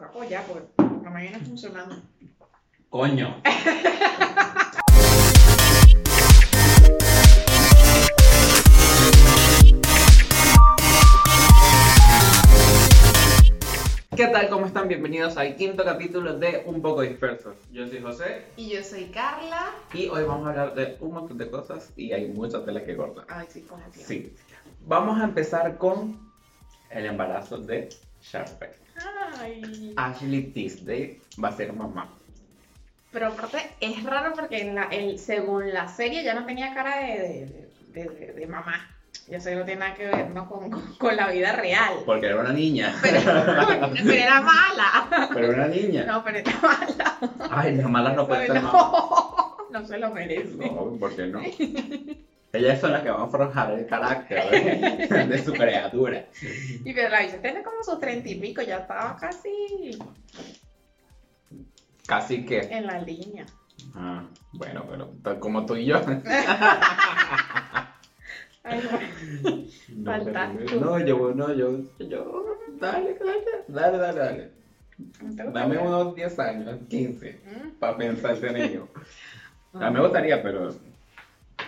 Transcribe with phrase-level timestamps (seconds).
[0.00, 0.68] toca apoyar porque
[1.04, 1.96] no me viene funcionando.
[2.88, 3.42] Coño.
[14.16, 14.48] ¿Qué tal?
[14.48, 14.88] ¿Cómo están?
[14.88, 17.56] Bienvenidos al quinto capítulo de Un poco dispersos.
[17.70, 19.70] Yo soy José Y yo soy Carla.
[19.94, 22.96] y hoy vamos a hablar de un montón de cosas y hay mucha tela que
[22.96, 23.24] cortar.
[23.28, 23.82] Ay, sí, como.
[23.92, 24.34] Sí.
[24.86, 26.18] Vamos a empezar con
[26.90, 27.88] el embarazo de
[28.20, 28.70] Sharpay.
[29.40, 29.92] Ay.
[29.96, 32.08] Ashley Tisdale va a ser mamá.
[33.12, 36.98] Pero aparte es raro porque en la, el, según la serie ya no tenía cara
[37.00, 38.88] de, de, de, de- de mamá.
[39.26, 40.48] Ya sé que no tiene nada que ver ¿no?
[40.48, 41.94] con, con, con la vida real.
[42.04, 42.94] Porque era una niña.
[43.00, 45.28] Pero, pero era mala.
[45.32, 46.04] Pero era una niña.
[46.04, 47.18] No, pero era mala.
[47.50, 50.56] Ay, las malas no pueden ser no, no se lo merece.
[50.56, 51.40] No, ¿por qué no?
[52.52, 54.50] Ellas son las que van a forjar el carácter
[55.08, 56.26] de, de su criatura.
[56.84, 59.96] Y pero la bicha tiene como sus treinta y pico, ya estaba casi
[62.06, 62.58] Casi que.
[62.60, 63.46] en la línea.
[63.94, 66.00] Ah, bueno, pero tal como tú y yo.
[68.62, 68.80] Ay.
[69.88, 70.80] No, Faltas pero- tú.
[70.80, 72.44] no, yo, no, yo, yo,
[72.78, 74.50] dale, dale, dale, dale, dale.
[75.52, 77.70] Dame unos 10 años, 15, Mm.
[77.78, 78.88] para pensar en ello.
[79.72, 80.74] A mí me gustaría, pero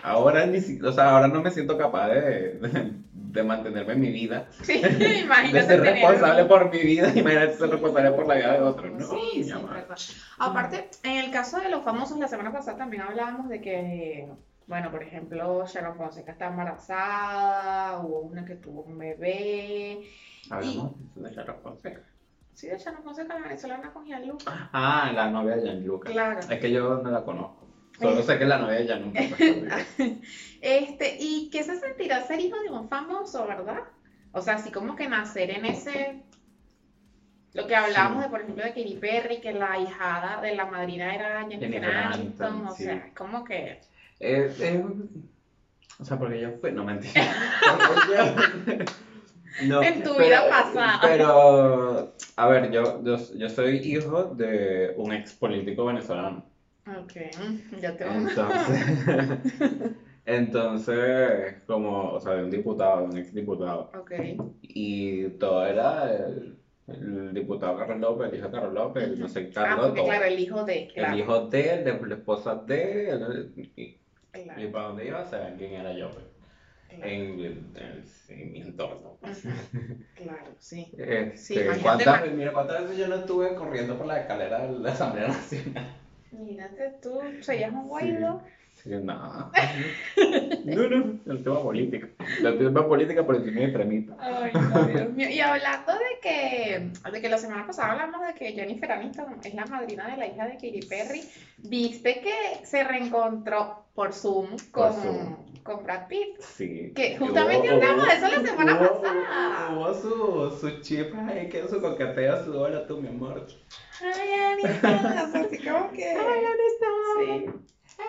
[0.03, 2.21] ahora ni o sea, ahora no me siento capaz de,
[2.59, 4.47] de, de mantenerme en mi vida.
[4.63, 5.67] Sí, De imagínate.
[5.67, 8.93] ser tener- responsable por mi vida, imagínate ser responsable por la vida de otros.
[8.93, 9.97] No, Sí, sí, verdad.
[10.39, 14.29] Aparte, en el caso de los famosos, la semana pasada también hablábamos de que,
[14.67, 20.01] bueno, por ejemplo, Sharon Fonseca está embarazada, hubo una que tuvo un bebé.
[20.51, 22.01] Hablamos de Sharon Fonseca.
[22.55, 24.69] Sí, de Sharon Fonseca, la venezolana con Gianluca.
[24.73, 26.11] Ah, la novia de Gianluca.
[26.11, 26.41] Claro.
[26.41, 27.62] Es que yo no la conozco.
[28.03, 29.21] Solo sé que es la novia de Gianluca.
[30.63, 33.81] Este, ¿y qué se sentirá ser hijo de un famoso, verdad?
[34.31, 36.23] O sea, así como que nacer en ese.
[37.53, 41.13] Lo que hablábamos de, por ejemplo, de Katy Perry, que la hijada de la madrina
[41.15, 42.67] era Jennifer, Aniston.
[42.67, 42.85] O sí.
[42.85, 43.81] sea, como que.
[44.21, 44.85] Eh, eh,
[45.99, 47.25] o sea, porque yo fui, no mentira.
[49.65, 50.99] No, En tu vida pasada.
[51.03, 56.45] Pero, a ver, yo, yo, yo soy hijo de un ex político venezolano.
[56.87, 57.13] Ok,
[57.81, 58.87] ya te Entonces,
[60.25, 63.91] entonces, como, o sea, de un diputado, de un ex diputado.
[63.95, 64.13] Ok.
[64.63, 69.29] Y todo era el, el diputado Carlos López, el hijo de Carlos López, el no
[69.29, 70.09] sé, Ah, Carlos, porque todo.
[70.09, 70.89] claro, el hijo de.
[70.93, 74.01] Claro, El hijo de de la esposa de y,
[74.33, 76.25] claro, y para dónde iba, saben quién era yo, pues,
[76.89, 77.07] claro.
[77.13, 79.19] en, en- en mi entorno.
[80.15, 80.93] Claro, sí.
[80.99, 84.67] Este, Sí, imagínate ¿cuántas, la- mira, ¿cuántas veces yo no estuve corriendo por la escalera
[84.67, 86.02] de la Asamblea Nacional?
[86.33, 88.43] Mírate tú, serías un guaydo.
[88.83, 89.51] Sí, no.
[90.65, 92.09] No, no, el tema político.
[92.43, 94.17] El tema política por encima de tremita.
[94.19, 95.29] Ay, no, Dios mío.
[95.29, 99.55] Y hablando de que, de que la semana pasada hablamos de que Jennifer Aniston es
[99.55, 101.23] la madrina de la hija de Katy Perry,
[101.59, 105.37] viste que se reencontró por Zoom Por con, Zoom.
[105.63, 106.41] Con Brad Pitt.
[106.41, 106.93] Sí.
[106.95, 109.71] Que justamente Hubo- hablamos de eso la semana hubo- pasada.
[109.73, 113.47] Hubo su, su chip ahí, que su coqueteo, su hola tú, mi amor.
[114.01, 115.07] Ay, Aniston,
[115.45, 116.11] así como que...
[116.11, 117.47] Ay,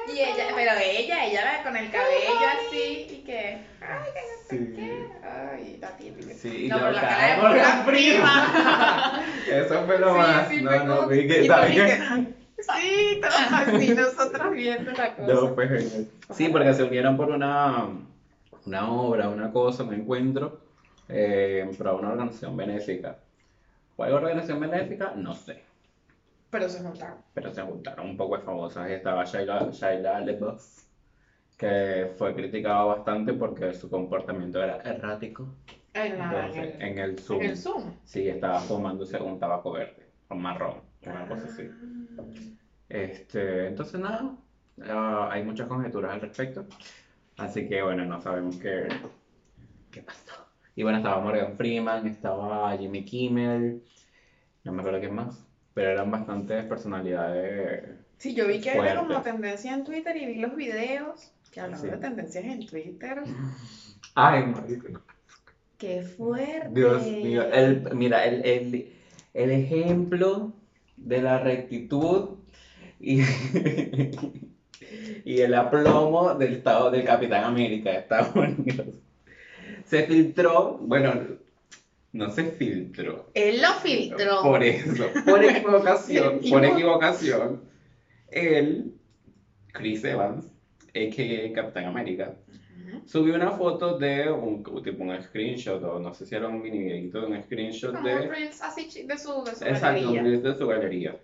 [0.05, 0.13] Sí.
[0.15, 4.47] Y ella, pero ella, ella va con el cabello así y que, ay, que no
[4.47, 4.73] sé Sí.
[4.75, 5.07] qué.
[5.27, 6.33] Ay, la típica.
[6.33, 9.23] Sí, no, pero la cara de por la Morgan prima.
[9.51, 10.47] Eso fue lo Sí, más.
[10.47, 11.47] sí, no, no, vi que
[12.65, 15.33] Sí, todos así, nosotros viendo la cosa.
[15.33, 16.07] No, pues.
[16.31, 17.87] Sí, porque se unieron por una,
[18.65, 20.61] una obra, una cosa, un encuentro,
[21.09, 23.17] eh, para una organización benéfica.
[23.95, 25.13] ¿Cuál organización benéfica?
[25.15, 25.63] No sé.
[26.49, 27.17] Pero se juntaron.
[27.33, 28.89] Pero se juntaron un poco de famosas.
[28.89, 30.83] Estaba Shaila, Shaila LaBeouf,
[31.57, 35.47] que fue criticado bastante porque su comportamiento era errático.
[35.93, 37.91] En, la, en, Entonces, el, en el Zoom, en el Zoom.
[38.03, 41.69] sí, estaba fumándose un tabaco verde, o marrón, una cosa así.
[42.89, 44.35] Este, entonces nada,
[44.87, 46.65] ah, hay muchas conjeturas al respecto.
[47.37, 48.87] Así que bueno, no sabemos qué,
[49.91, 50.45] qué pasó.
[50.75, 53.83] Y bueno, estaba Morgan Freeman, estaba Jimmy Kimmel,
[54.63, 57.99] no me acuerdo quién más, pero eran bastantes personalidades.
[58.17, 61.85] Sí, yo vi que era como tendencia en Twitter y vi los videos que hablaban
[61.85, 61.91] Sí.
[61.91, 63.23] de tendencias en Twitter.
[64.15, 64.99] Ay, marico,
[65.77, 66.69] ¡Qué fuerte!
[66.71, 68.93] Dios mío, el, mira, el, el,
[69.33, 70.53] el ejemplo
[70.97, 72.37] de la rectitud
[72.99, 73.21] y,
[75.25, 78.87] y el aplomo del Estado del Capitán América de Estados Unidos.
[79.85, 81.13] Se filtró, bueno,
[82.13, 83.29] no se filtró.
[83.33, 84.41] Él lo filtró.
[84.41, 87.61] Por eso, por equivocación, por equivocación,
[88.29, 88.93] él,
[89.71, 90.45] Chris Evans,
[90.89, 91.53] a.k.a.
[91.53, 92.35] Capitán América,
[92.97, 93.07] Ujú.
[93.07, 96.79] Subió una foto de un, tipo un screenshot, o no sé si era un mini
[96.79, 98.27] videito de un screenshot Como de...
[98.27, 100.39] reels así chi- de su, de su Exacto, galería.
[100.39, 101.15] de su galería.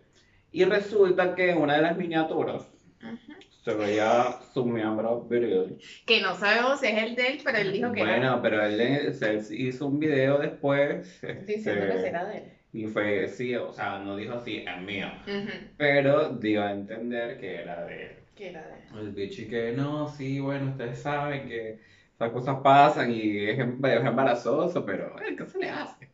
[0.52, 2.68] Y resulta que en una de las miniaturas
[3.04, 3.34] Ujú.
[3.64, 5.78] se veía su miembro viril.
[6.06, 8.12] Que no sabemos si es el de él, pero él dijo que era.
[8.12, 11.22] Bueno, pero él, él hizo un video después.
[11.46, 12.44] Diciendo este, que será de él.
[12.72, 15.08] Y fue, sí, o sea, no dijo así, es mío.
[15.28, 15.50] Ujú.
[15.78, 18.12] Pero dio a entender que era de él.
[18.40, 18.98] Que era de él.
[18.98, 21.82] El bicho y que no, sí, bueno, ustedes saben que
[22.14, 26.10] esas cosas pasan y es, em- es embarazoso, pero eh, ¿qué se le hace?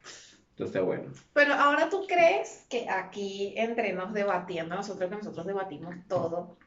[0.50, 1.12] Entonces, bueno.
[1.34, 6.58] Pero ahora tú crees que aquí entre nos debatiendo, nosotros que nosotros debatimos todo,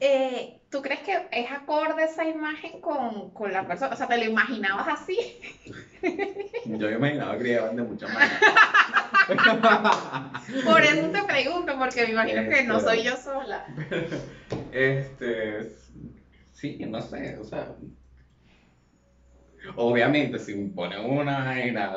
[0.00, 3.92] eh, ¿tú crees que es acorde esa imagen con, con la persona?
[3.92, 5.18] O sea, ¿te lo imaginabas así?
[6.64, 8.40] Yo me imaginaba que iban de mucha manera.
[10.64, 12.88] Por eso te pregunto, porque me imagino que no Este.
[12.88, 13.66] soy yo sola.
[14.72, 15.68] Este,
[16.52, 17.68] sí, no sé, o sea.
[19.76, 21.92] Obviamente, si me ponen una vaina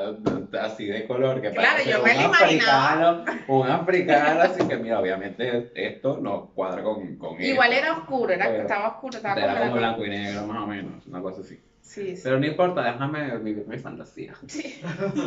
[0.61, 4.99] así de color que Claro, parece yo me un africano, un africano, así que mira,
[4.99, 7.85] obviamente esto no cuadra con, con Igual esto.
[7.85, 10.63] era oscuro, era, Pero estaba oscuro, estaba Era como como la- blanco y negro, más
[10.63, 11.59] o menos, una cosa así.
[11.81, 12.21] Sí, sí.
[12.23, 14.33] Pero no importa, déjame vivir mi fantasía.
[14.47, 14.81] Sí.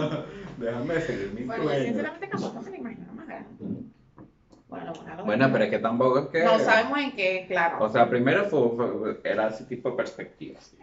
[0.59, 1.85] Déjame seguir mi Bueno, yo sueño.
[1.85, 3.49] sinceramente tampoco me lo imaginaba más grande.
[4.69, 6.43] Bueno, bueno, Bueno, pero es que tampoco es que.
[6.45, 7.77] No sabemos en qué, claro.
[7.85, 10.61] O sea, primero fue, fue- era ese tipo de perspectiva.
[10.61, 10.77] sí.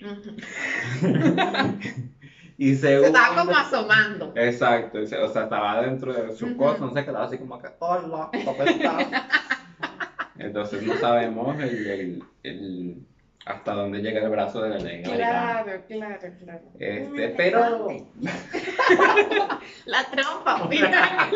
[2.58, 3.06] Y Se segundo.
[3.18, 4.32] estaba como asomando.
[4.36, 8.28] Exacto, o sea, estaba dentro de su cosa, no quedaba así como que, hola.
[10.38, 13.06] Entonces no sabemos el, el- el-
[13.46, 15.02] hasta dónde llega el brazo de la ley.
[15.02, 16.60] Claro, claro, claro.
[16.78, 17.88] Este, pero-.
[19.86, 21.30] La trompa, mira.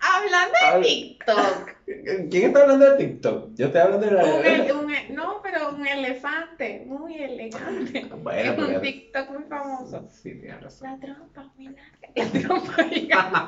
[0.00, 1.75] Hablando de TikTok.
[1.86, 3.54] ¿Quién está hablando de TikTok?
[3.54, 4.24] Yo estoy hablando de la...
[4.24, 8.06] Un el- un no, pero un elefante muy elegante.
[8.22, 10.08] Bueno, es un pero- TikTok muy famoso.
[10.10, 10.90] Sí, tienes razón.
[10.90, 12.08] La trompa muy larga.
[12.16, 13.38] La trompa gigante.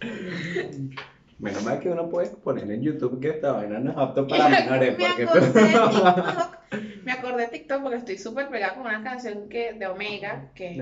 [1.40, 4.48] Menos mal que uno puede poner en YouTube que esta vaina no es apto para
[4.48, 6.58] menores, me porque acordé de TikTok.
[7.04, 10.76] Me acordé de TikTok porque estoy súper pegada con una canción que, de Omega que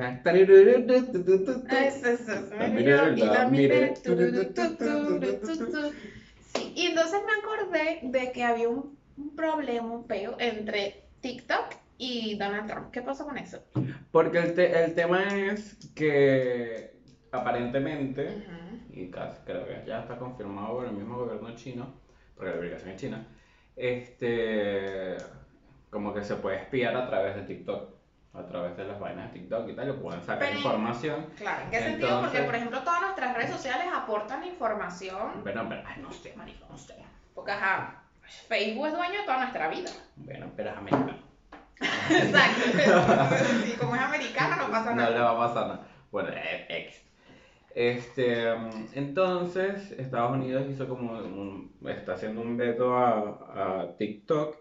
[6.54, 11.74] Sí, y entonces me acordé de que había un, un problema, un peo entre TikTok
[11.98, 12.90] y Donald Trump.
[12.90, 13.62] ¿Qué pasó con eso?
[14.10, 17.00] Porque el, te- el tema es que
[17.30, 18.44] aparentemente,
[18.88, 22.02] y casi creo que ya está confirmado por el mismo gobierno chino,
[22.34, 23.36] porque la publicación es china,
[23.76, 25.16] este,
[25.90, 27.99] como que se puede espiar a través de TikTok,
[28.32, 31.26] a través de las vainas de TikTok y tal, y pueden sacar Pero- información.
[31.36, 32.20] Claro, ¿en qué sentido?
[32.20, 35.42] Porque, por ejemplo, todas nuestras redes sociales aportan información.
[35.42, 36.94] Bueno, pero, ay, no sé, marico, no sé.
[37.34, 39.90] Porque, ajá, Facebook es dueño de toda nuestra vida.
[40.16, 41.18] Bueno, pero es americano.
[42.10, 43.36] Exacto.
[43.64, 45.10] Sí, como es americano, no pasa No nada.
[45.10, 45.86] le va a pasar nada.
[46.12, 47.02] Bueno, eh, ex.
[47.74, 54.56] Este, mm, entonces, Estados Unidos hizo como un, está haciendo un veto a, a TikTok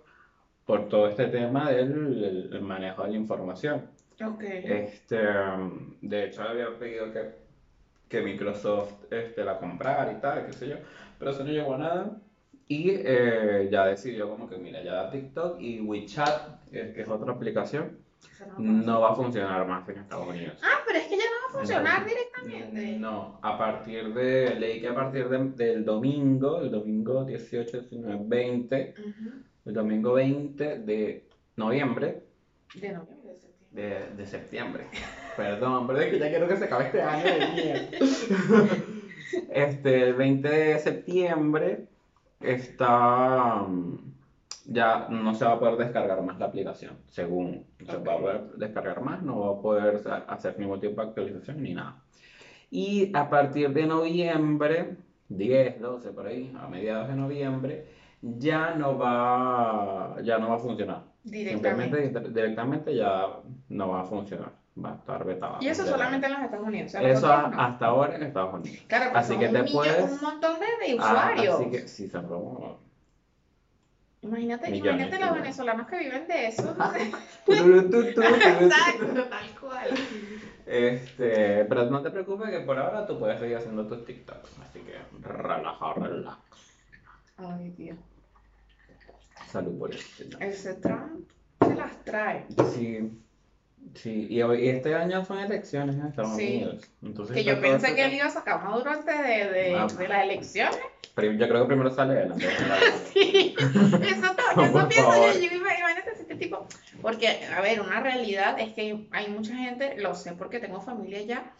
[0.70, 3.88] por todo este tema del el- manejo de la información.
[4.24, 4.44] Ok.
[4.44, 7.22] Este, mm, de hecho, había pedido que,
[8.08, 10.76] que Microsoft este, la comprara y tal, qué sé yo,
[11.18, 12.22] pero eso no llegó a nada.
[12.68, 17.32] Y eh, ya decidió como que, mira, ya TikTok y WeChat, eh, que es otra
[17.34, 17.98] aplicación,
[18.60, 20.60] no no va a funcionar más en Estados Unidos.
[20.62, 23.00] Ah, pero es que ya no va a funcionar directamente.
[23.00, 28.20] No, a partir de, leí que a partir de- del domingo, el domingo 18, 19,
[28.28, 29.30] 20, Ujú.
[29.66, 32.24] El domingo 20 de noviembre,
[32.74, 33.70] De noviembre, de septiembre.
[33.72, 34.90] de, de septiembre,
[35.36, 37.90] perdón, pero es que ya quiero que se acabe este año de.
[39.50, 41.88] Este, el 20 de septiembre
[42.40, 44.16] está, mm,
[44.66, 48.20] ya no se va a poder descargar más la aplicación, según no se va a
[48.20, 52.04] poder descargar más, no va a poder hacer ningún tipo de actualización ni nada.
[52.72, 54.98] Y a partir de noviembre,
[55.30, 57.86] 10, 12 por ahí, a mediados de noviembre,
[58.22, 61.04] ya no va, ya no va a funcionar.
[61.24, 62.02] Directamente.
[62.02, 63.28] Simplemente directamente ya
[63.70, 64.52] no va a funcionar,
[64.84, 65.58] va a estar vetada.
[65.62, 66.88] Y eso solamente en los Estados Unidos.
[66.88, 67.62] o sea, los Eso no.
[67.62, 68.80] hasta ahora en Estados Unidos.
[68.88, 71.56] Claro, porque así son que un millón- puedes- un montón de, Ah, usuarios.
[71.60, 72.80] así que sí, se robó.
[74.22, 76.70] Imagínate, Millones, imagínate los venezolanos que viven de eso.
[76.72, 79.88] Exacto, Exacto, tal cual.
[80.66, 84.60] Este, pero no te preocupes que por ahora tú puedes seguir haciendo tus TikToks.
[84.62, 86.38] Así que relaja, relax.
[87.38, 87.98] Ay, Dios.
[89.52, 90.24] Salud por eso.
[90.40, 91.30] Ese Trump
[91.66, 92.46] se las trae.
[92.74, 93.12] Sí.
[93.96, 96.58] Sí, y, hoy- y este año son elecciones en Estados Sí.
[96.58, 96.86] Unidos.
[97.02, 99.76] Entonces Que yo todo pensé este que él iba a sacar Maduro antes de, de,
[99.76, 99.88] Ah.
[99.88, 100.78] de las elecciones.
[101.16, 102.34] Pero yo creo que primero sale él.
[103.14, 105.34] Sí, eso, to- eso pienso favor.
[105.34, 105.40] yo.
[105.40, 106.68] yo ima- Imagínate este tipo.
[107.02, 111.22] Porque, a ver, una realidad es que hay mucha gente, lo sé porque tengo familia
[111.24, 111.54] ya,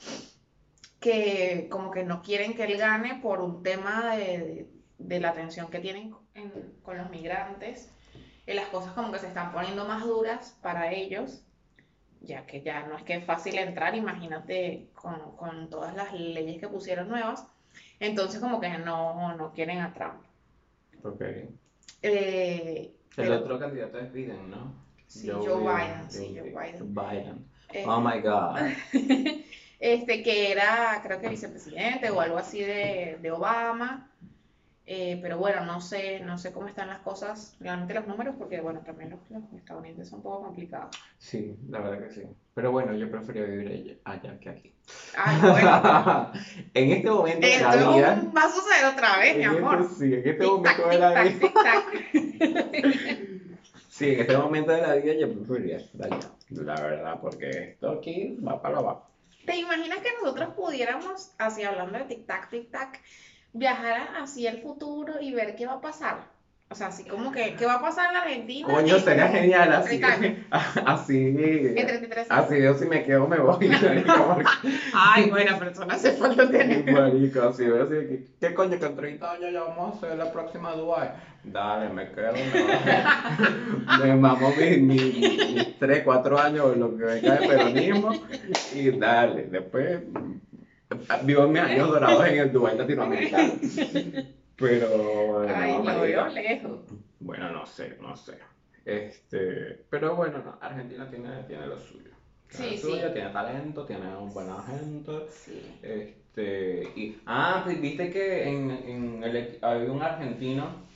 [1.00, 4.68] que como que no quieren que él gane por un tema de,
[4.98, 7.92] de la tensión que tienen en- con los migrantes.
[8.48, 11.44] Y las cosas como que se están poniendo más duras para ellos,
[12.22, 16.60] ya que ya no es que es fácil entrar, imagínate con, con todas las leyes
[16.60, 17.46] que pusieron nuevas.
[18.00, 20.24] Entonces como que no, no quieren a Trump.
[21.04, 21.22] Ok.
[21.22, 21.48] Eh,
[22.02, 24.74] El pero- otro candidato es Biden, ¿no?
[25.08, 26.94] Sí, Joe Biden, sí, Joe Joe Biden.
[26.96, 27.46] Biden.
[27.74, 28.60] eh, Oh my God.
[29.80, 34.12] este que era, creo que vicepresidente o algo así de, de Obama.
[34.92, 38.60] Eh, pero bueno, no sé, no sé cómo están las cosas, realmente los números, porque
[38.60, 40.96] bueno, también los, los estadounidenses son un poco complicados.
[41.20, 42.24] Sí, la verdad que sí.
[42.56, 44.74] Pero bueno, yo prefería vivir allá que aquí.
[45.16, 46.32] Ay, bueno,
[46.74, 48.32] en este momento de la esto vida.
[48.36, 49.82] va a suceder otra vez, mi En amor.
[49.82, 51.40] este, sí, en este momento de la vida.
[51.40, 51.86] tic-tac.
[53.90, 56.30] Sí, en este momento de la vida yo preferiría estar allá.
[56.50, 59.10] La verdad, porque esto aquí va para abajo.
[59.46, 63.00] ¿Te imaginas que nosotros pudiéramos, así hablando de tic-tac, tic-tac,
[63.54, 66.40] viajar hacia el futuro y ver qué va a pasar?
[66.72, 68.68] O sea, así como que, ¿qué va a pasar en la Argentina?
[68.68, 69.98] Coño, en sería genial así.
[69.98, 70.38] 30 años,
[70.86, 71.18] Así.
[71.18, 72.46] En 33 años.
[72.46, 73.72] Así yo si me quedo me voy.
[74.94, 76.92] Ay, buena persona, hace falta tener.
[76.92, 80.18] Marico, así veo así que, ¿qué coño que en 30 años ya vamos a hacer
[80.20, 81.10] la próxima Dubai?
[81.44, 87.36] Dale, me quedo, me, me mamo mis, mis, mis 3, 4 años lo que venga
[87.38, 88.12] de peronismo
[88.76, 90.02] y dale, después
[91.24, 93.54] vivo mis años dorados en el Dubai latinoamericano.
[94.56, 96.80] Pero Ay, no, lo veo lejos.
[97.20, 98.40] Bueno, no sé, no sé.
[98.86, 102.12] Este, pero bueno, no, Argentina tiene, tiene lo suyo.
[102.50, 103.14] Tiene Sí, lo suyo, sí.
[103.14, 105.28] tiene talento, tiene buena gente.
[105.30, 105.80] Sí.
[105.82, 110.89] Este, y, ah, pues viste que en, en el, hay un argentino,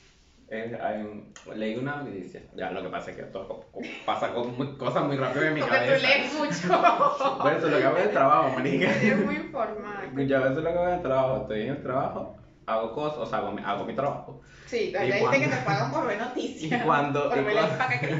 [0.54, 1.24] hay-
[1.56, 3.66] leí una noticia, ya lo que pasa es que todo
[4.06, 6.06] pasa con cosas muy rápido en mi Porque tú cabeza.
[6.08, 7.38] lees mucho.
[7.42, 8.90] Por eso lo que hago es el trabajo, marica.
[9.02, 10.26] Eres muy informal.
[10.26, 13.18] Yo a veces lo que hago es el trabajo, estoy en el trabajo, hago cosas,
[13.18, 14.40] o sea, hago, mi- hago mi trabajo.
[14.66, 15.38] Sí, ya ¿Y viste cuándo?
[15.40, 16.72] que te pagan por ver noticias.
[16.80, 17.28] ¿Y cuándo?
[17.28, 17.54] Por ¿Y ver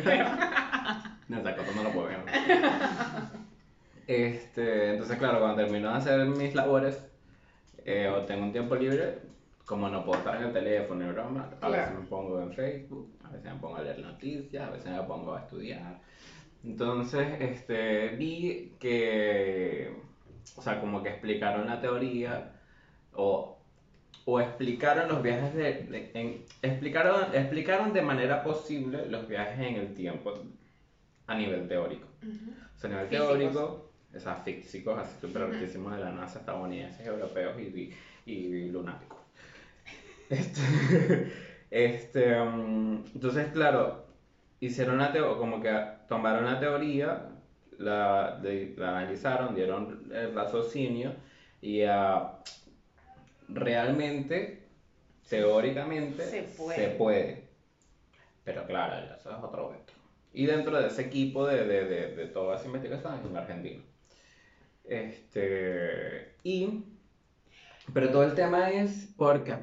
[0.05, 0.19] te
[1.29, 2.19] No, esa cosa no lo puedo ver.
[4.07, 7.03] Este, entonces, claro, cuando termino de hacer mis labores
[7.87, 9.19] eh, o tengo un tiempo libre,
[9.65, 12.01] como no puedo estar en el teléfono y broma, a veces Claro.
[12.01, 15.35] me pongo en Facebook, a veces me pongo a leer noticias, a veces me pongo
[15.35, 16.01] a estudiar.
[16.63, 19.91] Entonces, este, vi que,
[20.57, 22.53] o sea, como que explicaron la teoría
[23.15, 23.57] o,
[24.27, 29.77] o explicaron los viajes de, de- en- explicaron, explicaron de manera posible los viajes en
[29.77, 30.35] el tiempo
[31.27, 32.07] a nivel teórico.
[32.23, 33.29] O sea, a nivel Físicos.
[33.29, 35.53] teórico, o sea, físicos, así súper Ujú.
[35.55, 37.93] altísimos de la NASA, estadounidenses, europeos y,
[38.27, 39.14] y, y lunáticos.
[40.29, 40.61] Este,
[41.71, 44.07] este, um, entonces, claro,
[44.61, 45.71] hicieron una teoría, como que
[46.09, 47.29] tomaron la teoría,
[47.79, 51.15] la, de- la analizaron, dieron el raciocinio
[51.61, 52.39] y ah,
[53.49, 54.69] realmente,
[55.29, 56.77] teóricamente, Se puede.
[56.77, 57.45] se puede.
[58.45, 59.93] Pero claro, eso es otro veto.
[60.33, 63.83] Y dentro de ese equipo de, de, de, de toda esa investigación es un argentino.
[64.85, 66.85] Este, y,
[67.93, 69.55] pero todo el tema es porque,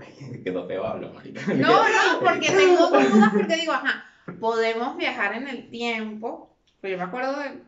[0.43, 1.41] que no te hablo, marica.
[1.53, 4.05] No, no, porque tengo dudas, porque digo, ajá,
[4.39, 6.49] podemos viajar en el tiempo.
[6.79, 7.61] Pues yo me acuerdo de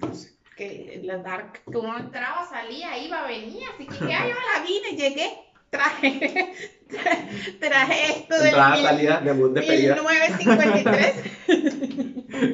[0.00, 4.34] no sé, que la dark, que uno entraba, salía, iba, venía, así que ya yo
[4.34, 5.30] la vine, llegué,
[5.70, 6.54] traje,
[7.60, 9.96] traje esto del Entrada, salida, debut, despedida.
[9.96, 11.22] 1953.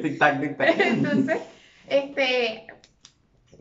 [0.01, 0.79] Tic tac, tic tac.
[0.79, 1.39] Entonces,
[1.87, 2.67] este,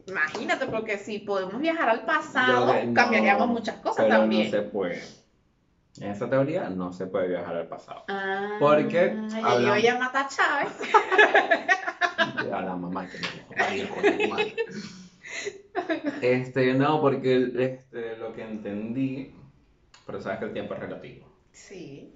[0.06, 4.44] imagínate, porque si podemos viajar al pasado, Yo de- no, cambiaríamos muchas cosas Pero también.
[4.46, 5.02] no se puede.
[6.00, 8.04] En esa teoría no se puede viajar al pasado.
[8.08, 10.72] Ah, Porque ya hablamos- yo ya mata a Chávez.
[12.52, 14.54] A la mamá que me dejó tu madre.
[16.20, 19.34] Este, no, porque este, lo que entendí,
[20.06, 21.26] pero sabes que el tiempo es relativo.
[21.52, 22.14] Sí.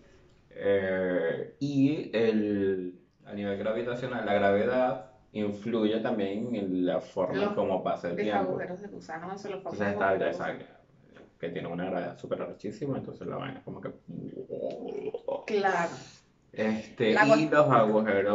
[0.50, 7.54] Eh, y el, a nivel gravitacional, la gravedad influye también en la forma Los- en
[7.54, 8.36] cómo pasa el tiempo.
[8.52, 10.58] agujeros de gusano, eso lo Entonces está esa-
[11.38, 13.90] que tiene una gravedad súper arrechísima, entonces la vaina es como que...
[15.46, 15.90] Claro.
[16.52, 18.34] Este, La y los agujeros,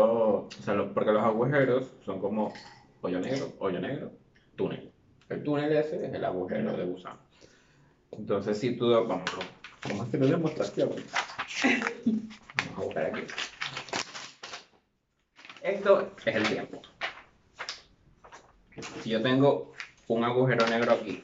[0.60, 2.54] o sea, lo- porque los agujeros son como
[3.02, 4.12] hoyo negro, hoyo negro,
[4.56, 4.92] túnel.
[5.30, 7.20] El túnel ese es el agujero de gusano.
[8.12, 9.22] Entonces, si tú, vamos,
[9.88, 10.90] vamos a hacer una demostración.
[12.06, 13.22] Vamos a buscar aquí.
[15.62, 16.82] Esto es el tiempo.
[19.04, 19.74] si yo tengo
[20.08, 21.22] un agujero negro aquí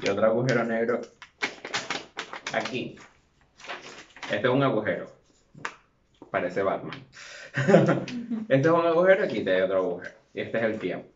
[0.00, 1.00] y otro agujero negro
[2.52, 2.96] aquí,
[4.30, 5.10] este es un agujero,
[6.30, 7.02] parece Batman.
[8.48, 11.08] este es un agujero, aquí te hay otro agujero, y este es el tiempo.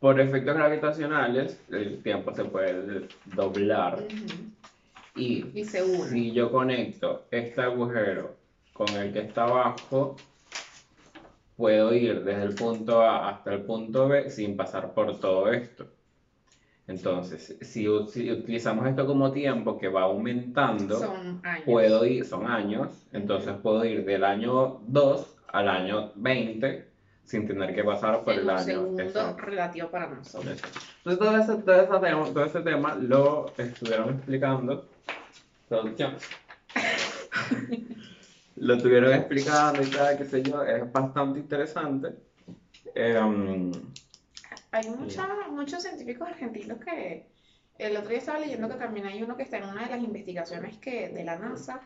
[0.00, 4.04] Por efectos gravitacionales, el tiempo se puede doblar
[5.14, 6.08] y Y se une.
[6.08, 8.45] si yo conecto este agujero
[8.76, 10.16] con el que está abajo,
[11.56, 15.86] puedo ir desde el punto A hasta el punto B sin pasar por todo esto.
[16.88, 21.64] Entonces, si, si utilizamos esto como tiempo que va aumentando, Son años.
[21.64, 26.86] puedo ir, son años, entonces puedo ir del año 2 al año 20
[27.24, 28.62] sin tener que pasar por en el un año.
[28.64, 29.42] segundo Exacto.
[29.42, 30.62] relativo para nosotros.
[30.98, 34.86] Entonces todo ese, todo ese tema, todo ese tema lo estuvieron explicando.
[35.68, 36.14] Producción.
[38.56, 42.08] lo estuvieron explicando y tal, qué sé yo, es bastante interesante.
[42.94, 43.70] Em,
[44.72, 47.26] Hay mucha- muchos científicos argentinos que
[47.78, 50.02] el otro día estaba leyendo que también hay uno que está en una de las
[50.02, 51.80] investigaciones que, de la NASA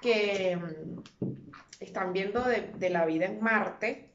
[0.00, 1.24] que mm,
[1.80, 4.10] están viendo de, de la vida en Marte.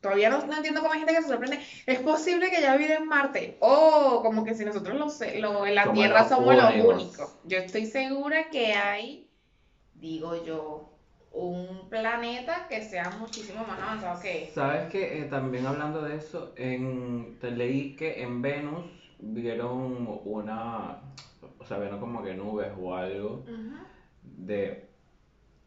[0.00, 1.60] Todavía no, no entiendo cómo hay gente que se sorprende.
[1.86, 3.56] Es posible que haya vida en Marte.
[3.60, 6.72] O como que si nosotros lo, sé- lo- en la Somos Tierra los somos los
[6.74, 6.94] únicos.
[6.94, 7.34] únicos.
[7.44, 9.23] Yo estoy segura que hay,
[9.94, 10.90] digo yo,
[11.32, 14.54] un planeta que sea muchísimo más avanzado que este.
[14.54, 18.84] ¿Sabes que también hablando de eso, en, te leí que en Venus
[19.18, 21.00] vieron una,
[21.58, 23.44] o sea, vieron como que nubes o algo
[24.22, 24.88] de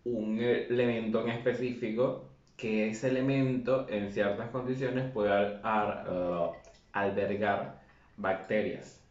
[0.05, 6.49] un elemento en específico que ese elemento en ciertas condiciones puede al- eh,
[6.93, 7.81] albergar
[8.15, 9.03] bacterias.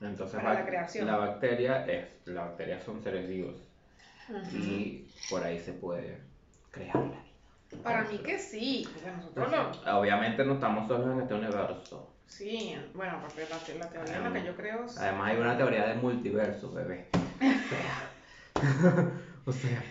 [0.00, 1.06] Entonces Para la creación.
[1.06, 3.56] la bacteria es, las bacterias son seres vivos
[4.52, 6.18] Y por ahí se puede
[6.70, 7.82] crear la vida.
[7.82, 8.86] Para mí que sí,
[9.16, 9.98] nosotros lo...
[9.98, 12.08] Obviamente no estamos solos en este universo.
[12.26, 14.98] Sí, bueno, porque la, te- la teoría en la que yo creo es...
[14.98, 17.08] Además hay una teoría de multiverso, bebé.
[19.44, 19.82] O sea,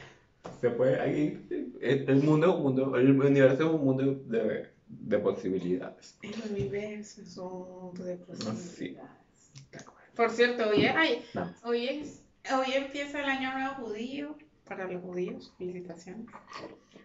[0.61, 1.45] se puede ahí.
[1.81, 6.17] El el mundo es un mundo, el universo es un mundo de, de posibilidades.
[6.21, 8.23] El universo es un mundo de Sí.
[8.45, 9.11] posibilidades.
[10.15, 11.53] Por cierto, hoy es, ay, No.
[11.63, 14.35] hoy es, hoy empieza el año nuevo judío,
[14.67, 16.25] para los judíos, felicitaciones.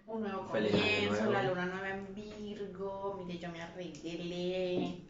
[0.07, 1.33] Un nuevo Feliz comienzo, nuevo.
[1.33, 5.01] la luna nueva en Virgo, mire, yo me arreglé.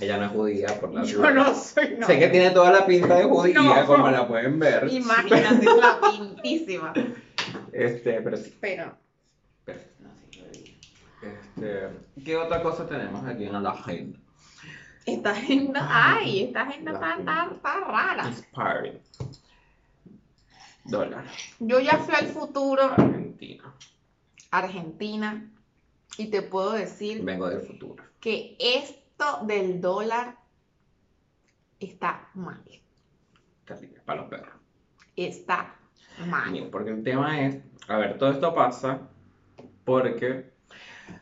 [0.00, 1.30] Ella no es judía por la Yo duda.
[1.32, 2.06] no soy, no.
[2.06, 3.86] Sé que tiene toda la pinta de judía, No.
[3.86, 4.88] como la pueden ver.
[4.90, 6.92] Imagínate, es la pintísima.
[7.72, 8.56] Este, pero sí.
[8.60, 8.96] Pero,
[9.66, 10.76] pero- no sé, lo digo.
[11.22, 11.88] Este,
[12.24, 14.18] ¿qué otra cosa tenemos aquí en la agenda?
[15.04, 17.48] Esta agenda, ay, esta agenda La está, agenda.
[17.52, 18.26] está, está rara.
[18.28, 19.00] Inspiring.
[20.84, 21.24] Dólar.
[21.58, 23.74] Yo ya fui al futuro, Argentina.
[24.50, 25.50] Argentina,
[26.18, 28.04] y te puedo decir Vengo del futuro.
[28.20, 30.36] que esto del dólar
[31.80, 32.62] está mal.
[34.04, 34.54] Para los perros.
[35.16, 35.74] Está
[36.26, 36.68] mal.
[36.70, 37.56] Porque el tema es,
[37.88, 39.00] a ver, todo esto pasa
[39.84, 40.52] porque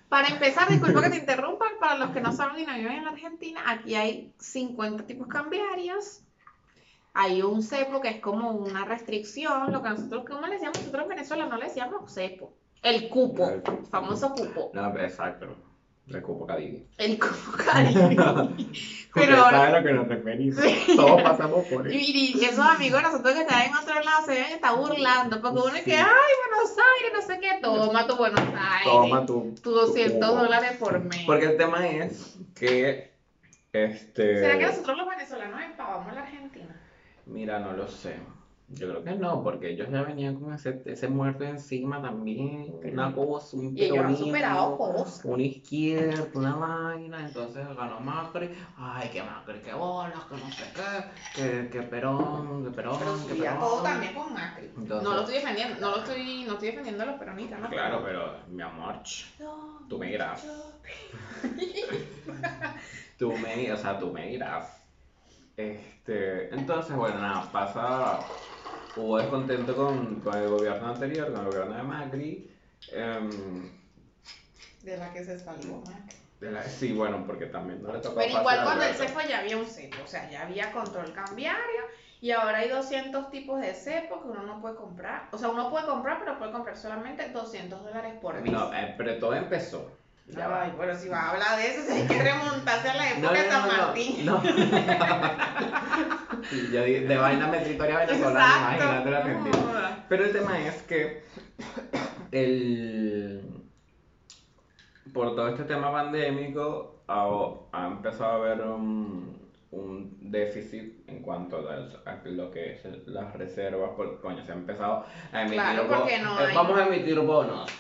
[0.09, 3.05] Para empezar, disculpa que te interrumpa, para los que no saben y no viven en
[3.05, 6.23] la Argentina, aquí hay 50 tipos cambiarios.
[7.15, 10.79] Hay un cepo que es como una restricción, lo que nosotros, ¿cómo le decíamos?
[10.79, 12.55] Nosotros en Venezuela no le decíamos cepo.
[12.83, 14.71] El cupo, El famoso cupo.
[14.73, 15.55] no, exacto,
[16.09, 16.85] el cupo Cadivi.
[16.99, 18.57] El cupo cariño.
[19.15, 20.61] Pero a lo que nos referimos.
[20.61, 20.97] Sí.
[20.97, 21.97] Todos pasamos por eso.
[21.97, 25.41] Y, y esos amigos nosotros que están en otro lado se ven que está burlando,
[25.41, 26.05] porque uno es que, ay,
[26.49, 30.43] Buenos Aires, no sé qué, toma tu Buenos Aires, Toma tu, tu 200 cupo.
[30.43, 31.23] dólares por mes.
[31.25, 33.13] Porque el tema es que
[33.73, 36.52] este ¿Será que nosotros los venezolanos empavamos la Argentina?
[37.27, 38.17] Mira, no lo sé.
[38.75, 43.13] Yo creo que no, porque ellos ya venían con ese, ese muerto encima también, una
[43.15, 45.21] cosa, un Y ellos han superado cosas.
[45.25, 50.65] una izquierda, una vaina, entonces ganó Macri, ay, que Macri, que bolas, que no sé
[50.75, 51.05] qué,
[51.35, 53.59] que, que Perón, que Perón, Pero que Perón.
[53.61, 54.71] todo también con Macri.
[54.75, 57.69] Entonces- no lo estoy defendiendo, no lo estoy, no estoy defendiendo a los peronistas, ¿no?
[57.69, 58.95] Claro, pero mi amor,
[59.87, 60.47] tú me dirás.
[63.19, 64.82] Tú me, o sea, tú me dirás.
[65.57, 68.19] Este, entonces, bueno, nada, pasa,
[68.97, 72.51] hubo descontento con, con el gobierno anterior, con el gobierno de Macri.
[72.93, 73.71] em,
[74.83, 75.73] De la que se Macri.
[76.41, 79.29] de la- sí, bueno, porque también no le tocó Pero igual cuando él se fue
[79.29, 81.83] ya había un cepo, o sea, ya había control cambiario
[82.21, 85.29] y ahora hay 200 tipos de cepo que uno no puede comprar.
[85.33, 88.51] O sea, uno puede comprar, pero puede comprar solamente 200 dólares por mes.
[88.51, 89.91] No, eh, pero todo empezó.
[90.29, 90.63] Ya va.
[90.63, 93.45] Ay, pero si va a hablar de eso, hay que remontarse a la época de
[93.45, 94.27] no, San no, no, Martín.
[94.27, 94.43] no.
[96.51, 100.05] Sí, yo di- de vaina me historia venezolana, imagínate la Argentina.
[100.09, 101.23] Pero el tema es que
[102.33, 103.43] el,
[105.13, 107.27] por todo este tema pandémico ha,
[107.73, 109.39] ha empezado a haber un,
[109.71, 115.05] un déficit en cuanto a, lo que es las reservas, porque coño, se ha empezado
[115.33, 117.71] a emitir Claro, bo- porque no eh, hay- Vamos a emitir bonos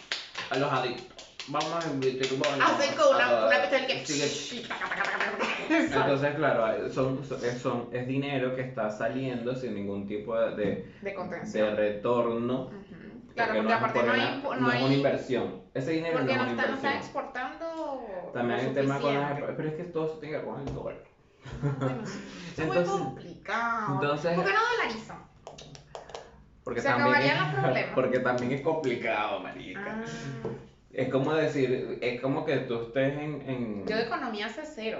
[0.50, 1.31] a los adictos.
[1.48, 2.60] Vamos a emitir bonos.
[2.60, 3.46] Hacen con una, todos.
[3.50, 4.06] una cuestión que...
[4.06, 4.66] Sigue-.
[5.70, 11.14] Entonces, claro, son, son- es, dinero que está saliendo sin ningún tipo de, de, De
[11.14, 11.70] contención.
[11.70, 12.70] de retorno.
[13.34, 14.20] Claro, porque no es- aparte no hay...
[14.20, 15.62] no, impo- no es una hay inversión.
[15.74, 17.24] Ese dinero porque no no es una están, no están inversión.
[17.24, 19.40] exportando También hay un tema con las...
[19.56, 21.04] Pero es que todo se tiene que ver con el dólar.
[21.78, 22.02] Bueno,
[22.56, 23.94] es muy complicado.
[23.94, 25.22] entonces- ¿Por qué no dolarizan?
[26.64, 27.90] Porque Se también acabarían los problemas.
[27.94, 29.80] Porque también es complicado, marica.
[29.84, 30.04] Ah,
[30.92, 33.42] Es como decir, es como que tú estés en...
[33.48, 34.98] en- yo de economía sé cero.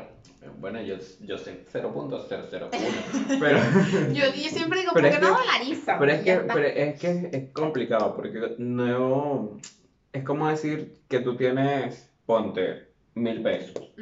[0.59, 2.69] Bueno, yo, yo sé 0.001,
[3.41, 3.59] pero...
[4.13, 5.99] Yo, yo siempre digo, Pero ¿por es qué no dolarizan?
[5.99, 9.59] Pero es que, pero es que es complicado, porque no...
[10.13, 13.93] Es como decir que tú tienes, ponte, mil pesos,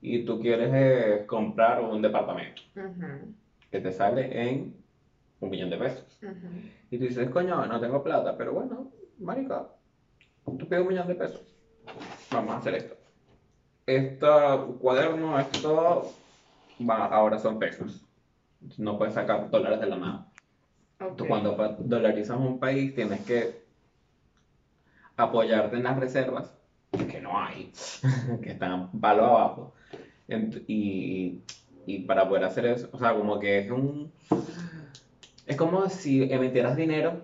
[0.00, 2.62] y tú quieres eh, comprar un departamento,
[3.70, 4.74] que te sale en
[5.40, 6.18] un millón de pesos.
[6.90, 9.68] Y tú dices, coño, no tengo plata, pero bueno, marica,
[10.46, 11.42] tú pides un millón de pesos.
[12.30, 12.96] Vamos a hacer esto.
[13.86, 14.26] Este
[14.80, 16.12] cuaderno, esto,
[16.88, 18.04] va, ahora son pesos.
[18.78, 20.26] No puedes sacar dólares de la nada.
[21.16, 21.28] Tú Ok.
[21.28, 23.62] cuando dolarizas un país tienes que
[25.16, 26.52] apoyarte en las reservas,
[27.10, 27.72] que no hay,
[28.42, 29.74] que están palo abajo.
[30.66, 31.42] Y,
[31.86, 34.10] y para poder hacer eso, o sea, como que es un...
[35.46, 37.22] Es como si emitieras dinero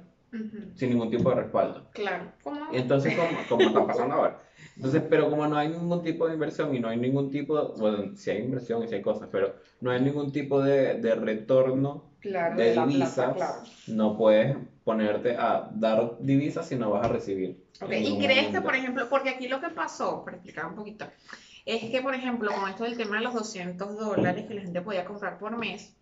[0.74, 1.88] Sin ningún tipo de respaldo.
[1.92, 2.32] Claro.
[2.42, 2.68] ¿Cómo?
[2.72, 3.14] Entonces,
[3.48, 4.38] como, está pasando ahora.
[4.76, 8.16] Entonces, pero como no hay ningún tipo de inversión y no hay ningún tipo, bueno,
[8.16, 12.12] sí hay inversión y sí hay cosas, pero no hay ningún tipo de, de retorno
[12.22, 13.62] Claro, de de divisas, claro.
[13.88, 17.64] no puedes ponerte a dar divisas si no vas a recibir.
[17.80, 20.76] Ok, en ¿Y crees que, por ejemplo, porque aquí lo que pasó, para explicar un
[20.76, 21.04] poquito,
[21.66, 24.80] es que, por ejemplo, con esto del tema de los 200 dólares que la gente
[24.82, 25.96] podía comprar por mes,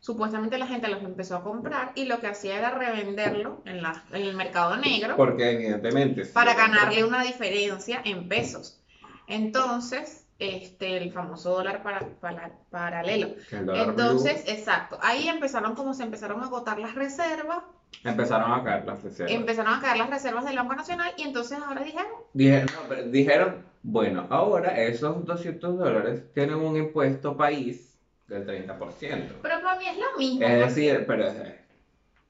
[0.00, 4.04] supuestamente la gente los empezó a comprar y lo que hacía era revenderlo en, la,
[4.12, 6.24] en el mercado negro Porque evidentemente...
[6.26, 8.80] para ganarle una diferencia en pesos.
[9.26, 13.30] Entonces, este, el famoso dólar para, para- paralelo.
[13.50, 17.58] dólar Entonces, exacto, ahí empezaron como se empezaron a agotar las reservas,
[18.04, 19.32] empezaron a caer las reservas.
[19.32, 23.02] empezaron a caer las reservas del Banco Nacional y entonces ahora dijeron, Dijeron, no, pero
[23.04, 27.87] dijeron, bueno, ahora esos 200 dólares tienen un impuesto país
[28.28, 29.34] del 30%.
[29.42, 30.46] pero para mí es lo mismo.
[30.46, 31.34] Es decir, pero es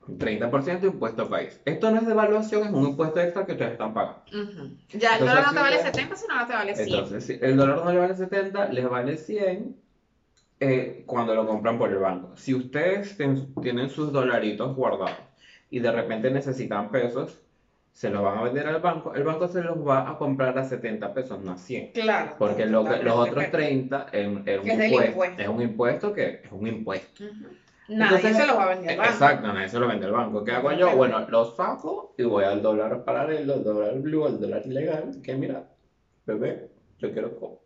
[0.06, 1.60] un 30% impuesto país.
[1.64, 4.22] Esto no es devaluación, es un impuesto extra que ustedes están pagando.
[4.30, 4.44] Ya el
[4.92, 6.88] Entonces, dólar no te vale que- 70, sino ahora te vale 100.
[6.88, 9.76] Entonces, si el dólar no le vale 70, les vale 100
[10.60, 12.36] eh, cuando lo compran por el banco.
[12.36, 15.12] Si ustedes ten- tienen sus dolaritos guardados
[15.70, 17.40] y de repente necesitan pesos,
[17.98, 20.62] se los van a vender al banco, el banco se los va a comprar a
[20.62, 21.90] 70 pesos, no a 100.
[21.94, 22.36] Claro.
[22.38, 25.42] Porque lo que- los otros 30 es, un- es un es impuesto, impuesto.
[25.42, 27.24] es un impuesto que es un impuesto.
[27.88, 29.10] Nadie Entonces, se los va a vender al banco.
[29.12, 30.44] Exacto, nadie se lo vende al banco.
[30.44, 30.94] ¿Qué hago yo?
[30.94, 35.20] Bueno, lo saco y voy al dólar paralelo, al dólar blue, al dólar ilegal.
[35.20, 35.64] Que mira,
[36.24, 37.60] bebé, yo quiero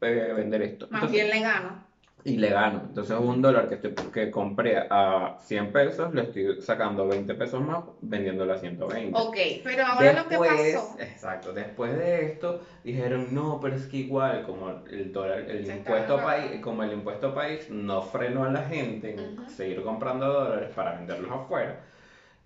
[0.00, 0.88] eh, vender esto.
[0.90, 1.86] Más Entonces, bien le gano.
[2.26, 2.82] Y le gano.
[2.88, 7.60] Entonces, un dólar que, estoy- que compré a 100 pesos, le estoy sacando 20 pesos
[7.62, 9.16] más, vendiéndolo a 120.
[9.16, 10.96] Ok, pero ahora lo que Después, pasó.
[11.00, 15.76] exacto, después de esto dijeron, no, pero es que igual como el dólar, el Se
[15.76, 20.70] impuesto país, como el impuesto país no frenó a la gente en seguir comprando dólares
[20.74, 21.80] para venderlos afuera,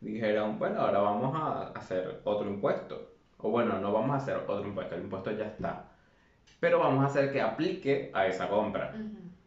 [0.01, 3.09] dijeron, bueno, ahora vamos a hacer otro impuesto.
[3.39, 5.85] O bueno, no vamos a hacer otro impuesto, el impuesto ya está.
[6.61, 8.93] Pero vamos a hacer que aplique a esa compra.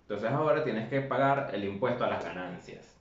[0.04, 2.96] Entonces ahora tienes que pagar el impuesto a las ganancias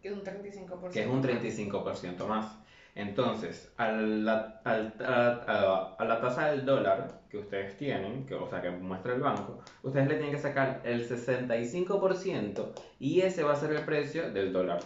[0.00, 0.90] Que es un 35%.
[0.90, 2.58] que es un 35% más.
[2.94, 4.70] Entonces, a la, a,
[5.06, 9.20] a- a la tasa del dólar que ustedes tienen, que, o sea, que muestra el
[9.22, 14.30] banco, ustedes le tienen que sacar el 65% y ese va a ser el precio
[14.30, 14.80] del dólar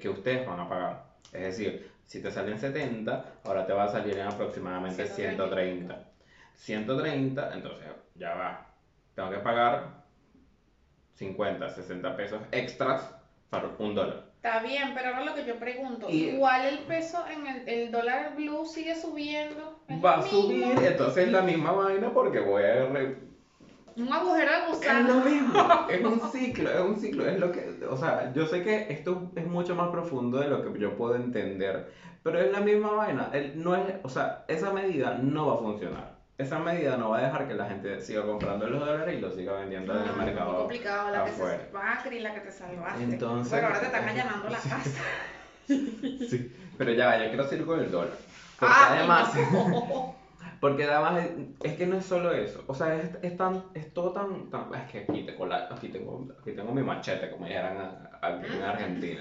[0.00, 1.04] que ustedes van a pagar.
[1.32, 6.06] Es decir, si te salen 70, ahora te va a salir en aproximadamente 130.
[6.54, 8.66] 130, entonces ya va.
[9.14, 9.99] Tengo que pagar
[11.24, 13.10] 50, 60 pesos extras
[13.50, 14.16] para un dólar.
[14.36, 17.90] Está bien, pero ahora lo que yo pregunto, Y- igual el peso en el, el
[17.90, 19.76] dólar blue sigue subiendo.
[19.86, 20.40] ¿Es Va lo a mismo?
[20.44, 22.86] subir, entonces es la misma vaina porque voy a...
[22.86, 23.18] re-
[23.96, 25.20] Un agujero de Es lo gusano.
[25.20, 25.52] mismo,
[25.88, 27.76] es un ciclo, es un ciclo, es lo que...
[27.90, 31.14] O sea, yo sé que esto es mucho más profundo de lo que yo puedo
[31.16, 31.84] entender,
[32.22, 35.56] pero es la misma vaina, el- no es, o sea, esa medida no va a
[35.56, 36.09] funcionar.
[36.40, 39.34] Esa medida no va a dejar que la gente siga comprando los dólares y los
[39.34, 40.58] siga vendiendo en el muy mercado.
[40.58, 41.68] complicado, la que se afuera.
[41.72, 43.02] Macri, la que te salvaste.
[43.02, 45.00] Entonces- Pero ahora te están allanando la casa.
[45.66, 48.14] Sí, pero ya, yo quiero seguir con el dólar.
[48.58, 49.32] Porque Ah, además...
[49.52, 50.18] no.
[50.60, 51.30] Porque además es,
[51.72, 54.66] es que no es solo eso, o sea, es, es tan, es todo tan, tan-
[54.74, 58.62] es que aquí tengo, la, aquí tengo, aquí tengo mi machete, como dijeran aquí en
[58.62, 59.20] Argentina.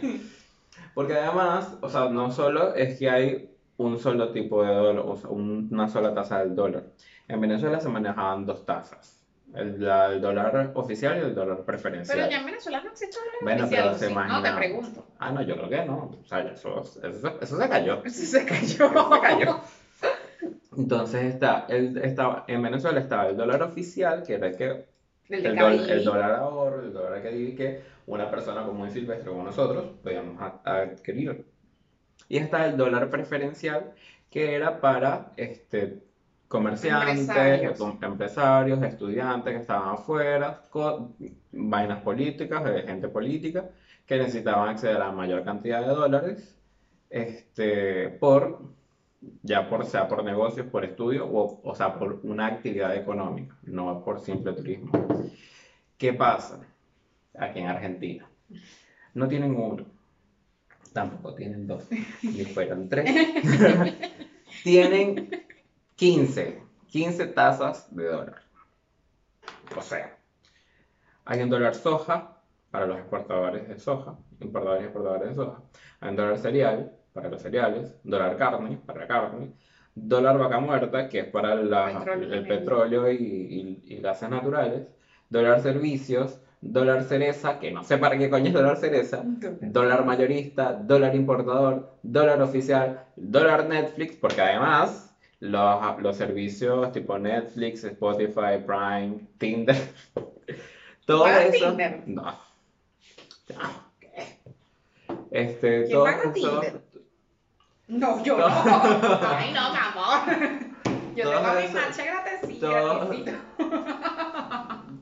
[0.94, 3.50] Porque además, o sea, no solo es que hay
[3.80, 6.84] un solo tipo de dólar, o sea, un- una sola tasa del dólar.
[7.28, 12.18] En Venezuela se manejaban dos tasas, el, la- el dólar oficial y el dólar preferencial.
[12.18, 14.14] Pero ya en Venezuela no existe dólar Bueno, oficial, pero ¿o se sí?
[14.14, 14.56] No, te imagina.
[14.56, 15.06] pregunto.
[15.18, 16.12] Ah, no, yo creo que no.
[16.22, 18.02] O sea, eso, eso, eso se cayó.
[18.10, 18.86] Sí se cayó.
[18.92, 19.60] Eso se cayó.
[20.78, 24.86] Entonces está, el, estaba, en Venezuela estaba el dólar oficial, que era el que
[25.30, 25.90] el, Cali.
[25.92, 30.42] el dólar ahorro, el dólar que que una persona común y silvestre como nosotros podíamos
[30.64, 31.46] adquirir.
[32.30, 33.94] Y está el dólar preferencial,
[34.30, 36.04] que era para este,
[36.48, 37.30] comerciantes,
[38.02, 38.84] Empresarios.
[38.84, 41.16] estudiantes que estaban afuera, con
[41.52, 43.70] vainas políticas, de gente política,
[44.06, 46.60] que necesitaban acceder a la mayor cantidad de dólares,
[47.10, 48.62] este, por,
[49.44, 54.04] ya por, sea por negocios, por estudio, o, o sea, por una actividad económica, no
[54.04, 54.92] por simple turismo.
[55.98, 56.62] ¿Qué pasa
[57.38, 58.30] aquí en Argentina?
[59.14, 59.86] No tienen uno,
[60.94, 61.88] tampoco tienen dos,
[62.24, 63.10] ni fueron tres.
[64.64, 65.30] Tienen
[65.96, 68.42] 15, 15 tazas de dólar.
[69.78, 70.18] O sea,
[71.26, 72.38] hay un dólar soja
[72.72, 75.62] para los exportadores de soja, importadores y exportadores de soja.
[76.00, 79.54] Hay un dólar cereal para los cereales, dólar carne para la carne,
[79.96, 84.88] dólar vaca muerta, que es para la- Petróleo el petróleo y, y- y gases naturales,
[85.30, 90.74] dólar servicios, dólar cereza, que no sé para qué coño es dólar cereza, dólar mayorista,
[90.74, 99.20] dólar importador, dólar oficial, dólar Netflix, porque además los, los servicios tipo Netflix, Spotify, Prime,
[99.38, 99.78] Tinder,
[101.06, 101.68] todo ¿Pagas eso.
[101.70, 102.04] Tinder?
[102.06, 102.38] No.
[105.32, 106.82] Este, ¿Quién todo paga eso- Tinder?
[107.88, 108.46] No, yo no.
[108.48, 110.20] Ay, no, mi amor.
[111.16, 113.40] Yo tengo mi mancha gratecilla.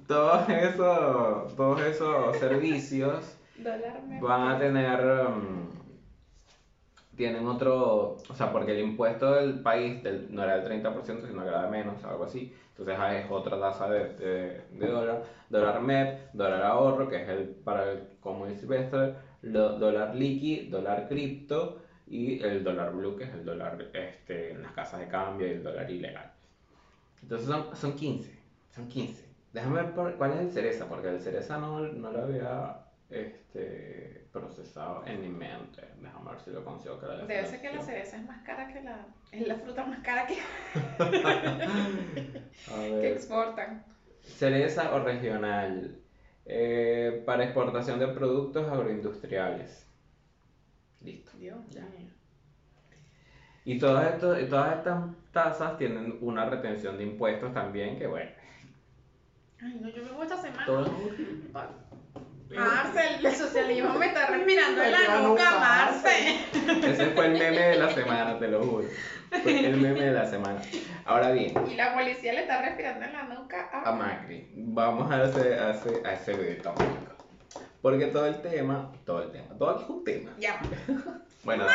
[0.08, 3.38] Todos esos, todos esos servicios
[4.22, 5.68] van a tener, um,
[7.16, 11.42] tienen otro, o sea, porque el impuesto del país del- no era del 30%, sino
[11.42, 12.54] que era de menos, algo así.
[12.70, 17.30] Entonces ah, es otra tasa de, de- de dólar, dólar MEP, dólar ahorro, que es
[17.30, 23.34] el para el común silvestre, dólar liqui, dólar cripto y el dólar blue, que es
[23.34, 26.32] el dólar este, en las casas de cambio y el dólar ilegal.
[27.24, 28.38] Entonces son, son 15,
[28.76, 29.27] son 15.
[29.58, 32.78] Déjame ver por- cuál es el cereza, porque el cereza no, no lo había
[33.10, 35.82] este, procesado en mi mente.
[36.00, 37.00] Déjame ver si lo consigo.
[37.00, 39.06] Que Debe ser que la cereza es más cara que la.
[39.32, 40.36] Es la fruta más cara que,
[43.02, 43.84] que exportan.
[44.22, 45.96] cereza o regional.
[46.50, 49.86] eh, para exportación de productos agroindustriales.
[51.02, 51.32] Listo.
[51.38, 51.86] Dios Ya.
[53.66, 58.32] Y todas, estos, y todas estas tasas tienen una retención de impuestos también, que bueno.
[59.62, 60.66] Ay, no, yo me voy esta semana.
[60.66, 60.92] Todo
[62.50, 66.38] Marcel, el socialismo me está respirando en la nuca, Marcel.
[66.86, 68.88] Ese fue el meme de la semana, te lo juro.
[69.44, 70.62] Fue el meme de la semana.
[71.06, 75.12] Ahora bien, Y la policía le está respirando en la nuca a a Macri, vamos
[75.12, 76.74] a ese, a ese, a ese video.
[77.82, 80.32] Porque todo el tema, todo el tema, todo aquí es un tema.
[80.40, 80.60] Ya,
[81.44, 81.66] Bueno,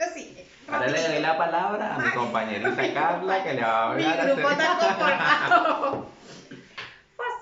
[0.00, 0.46] así.
[0.68, 4.26] ahora le doy la palabra a mi compañerita Carla que le va a Mi hablar
[4.34, 6.06] grupo acerca- está conformado.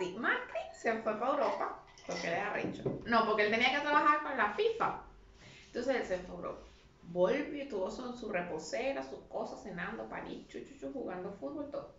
[0.03, 3.01] Así, Macri se fue para Europa porque él era rico.
[3.07, 5.03] No, porque él tenía que trabajar con la FIFA.
[5.67, 6.63] Entonces él se fue a Europa.
[7.05, 11.95] Volvió y tuvo su, su reposera, sus cosas, cenando, París, chuchuchu, jugando fútbol, todo.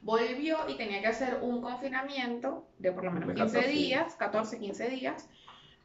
[0.00, 4.14] Volvió y tenía que hacer un confinamiento de por lo menos De 15 14 días,
[4.16, 5.28] 14, 15 días,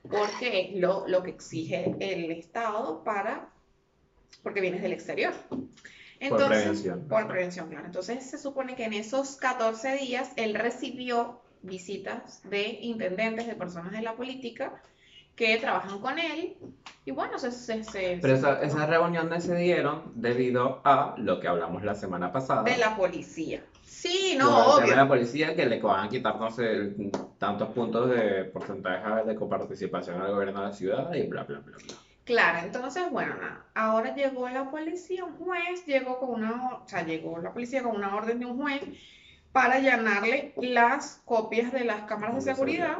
[0.09, 3.49] porque es lo, lo que exige el Estado para,
[4.41, 5.33] porque vienes del exterior.
[6.19, 7.07] Entonces, prevención.
[7.07, 7.85] Por prevención, claro.
[7.85, 13.91] Entonces se supone que en esos 14 días él recibió visitas de intendentes, de personas
[13.91, 14.81] de la política
[15.35, 16.57] que trabajan con él.
[17.05, 17.51] Y bueno, se...
[17.51, 22.31] se, se- Pero esa- esas reuniones se dieron debido a lo que hablamos la semana
[22.31, 22.63] pasada.
[22.63, 23.63] de la policía.
[23.83, 24.95] Sí, no, el tema de obvio.
[24.95, 26.95] la policía que le van a quitar, no sé,
[27.37, 31.77] tantos puntos de porcentaje de coparticipación al gobierno de la ciudad y bla, bla, bla,
[31.77, 31.95] bla.
[32.25, 33.65] Claro, entonces, bueno, nada.
[33.73, 37.95] Ahora llegó la policía, un juez llegó con una, o sea, llegó la policía con
[37.95, 38.81] una orden de un juez
[39.57, 42.99] para allanarle las copias de las cámaras de seguridad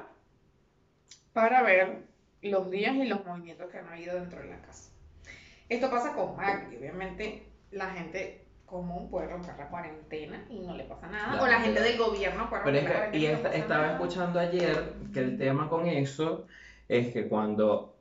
[1.34, 2.00] para ver
[2.41, 4.89] los días y los movimientos que han habido dentro de la casa.
[5.70, 10.86] Esto pasa con Macri, obviamente la gente común puede romper la cuarentena y no le
[10.86, 13.54] pasa nada, Claro, o la gente del gobierno puede romper la y cuarentena y esta-
[13.54, 13.93] estaba nada.
[13.93, 16.48] escuchando ayer que el tema con eso
[16.88, 17.96] es que cuando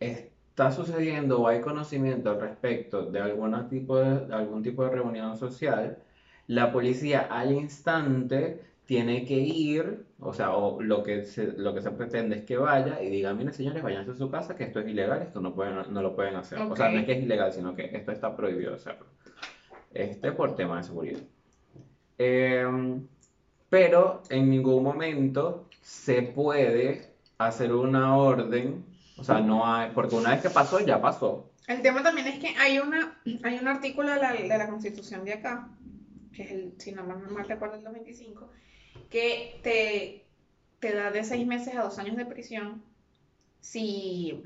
[0.00, 4.90] está sucediendo o hay conocimiento al respecto de, alguna tipo de, de algún tipo de
[4.90, 5.98] reunión social,
[6.46, 11.82] la policía al instante tiene que ir, o sea, o lo que se, lo que
[11.82, 14.80] se pretende es que vaya y diga, miren señores, váyanse a su casa, que esto
[14.80, 16.58] es ilegal, esto no pueden, no lo pueden hacer.
[16.58, 19.06] O sea, no es que es ilegal, sino que esto está prohibido hacerlo.
[19.94, 21.20] Este por tema de seguridad.
[22.18, 23.06] Em,
[23.68, 28.84] pero en ningún momento se puede hacer una orden,
[29.16, 31.50] o sea, no hay, porque una vez que pasó, ya pasó.
[31.66, 35.24] El tema también es que hay una, hay un artículo de la, de la Constitución
[35.24, 35.68] de acá,
[36.32, 38.50] que es el, si no mal mal recuerdo, el 225,
[39.10, 40.24] que te,
[40.80, 42.82] te da de seis meses a dos años de prisión
[43.60, 44.42] si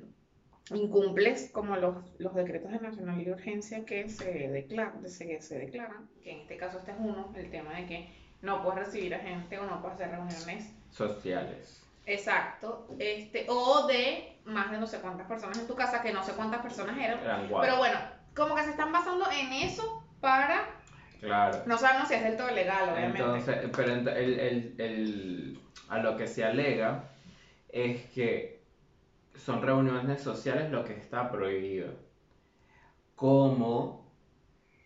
[0.71, 6.09] incumples como los, los decretos de nacional de urgencia que se declaran, se, se declaran,
[6.23, 8.09] que en este caso este es uno, el tema de que
[8.43, 11.83] no puedes recibir a gente o no puedes hacer reuniones Sociales.
[12.07, 16.23] Exacto, este, o de más de no sé cuántas personas en tu casa, que no
[16.23, 17.99] sé cuántas personas eran, Eran pero bueno,
[18.35, 20.65] como que se están basando en eso para,
[21.21, 21.63] Claro.
[21.67, 23.19] no sabemos si es del todo legal, obviamente.
[23.19, 27.05] Entonces, pero el, el- el- a lo que se alega
[27.69, 28.61] es que
[29.35, 31.93] son reuniones sociales lo que está prohibido.
[33.15, 34.13] Como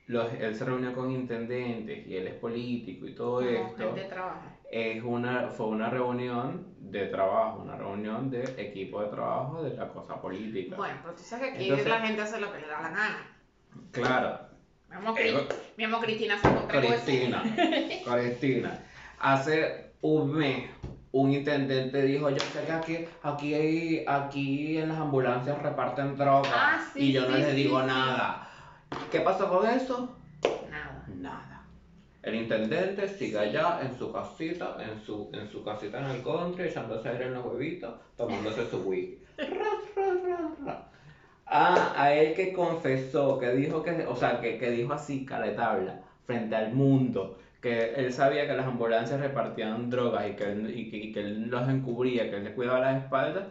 [0.06, 4.00] los, él se reunió con intendentes y él es político y todo Como esto, gente
[4.02, 4.40] de trabajo.
[4.70, 9.88] es una, fue una reunión de trabajo, una reunión de equipo de trabajo de la
[9.88, 10.76] cosa política.
[10.76, 12.88] Bueno, pero tú sabes que aquí Entonces- la gente hace lo que le da la
[12.90, 13.36] gana.
[13.92, 14.38] Claro,
[14.90, 15.48] Mi amo, Eh,
[15.84, 16.36] amo Cristina
[16.68, 17.42] Cristina,
[18.04, 18.82] Cristina,
[19.18, 20.68] hace un mes
[21.12, 26.50] un intendente dijo, yo sé que aquí, aquí, hay- aquí en las ambulancias reparten droga
[26.54, 27.86] Ah, sí, y yo no les digo sí.
[27.86, 28.48] nada.
[29.10, 30.16] ¿Qué pasó con eso?
[30.70, 31.04] Nada.
[31.08, 31.64] Nada.
[32.22, 36.64] El intendente sigue allá en su casita, en su, en su casita en el country,
[36.68, 39.18] echándose aire en los huevitos, tomándose su whisky.
[41.52, 45.46] Ah, a él que confesó, que dijo que, o sea, que, que dijo así, cara
[45.46, 50.44] de tabla, frente al mundo, que él sabía que las ambulancias repartían drogas y que,
[50.44, 53.44] él- y que, y que él los encubría, que él les cuidaba las espaldas,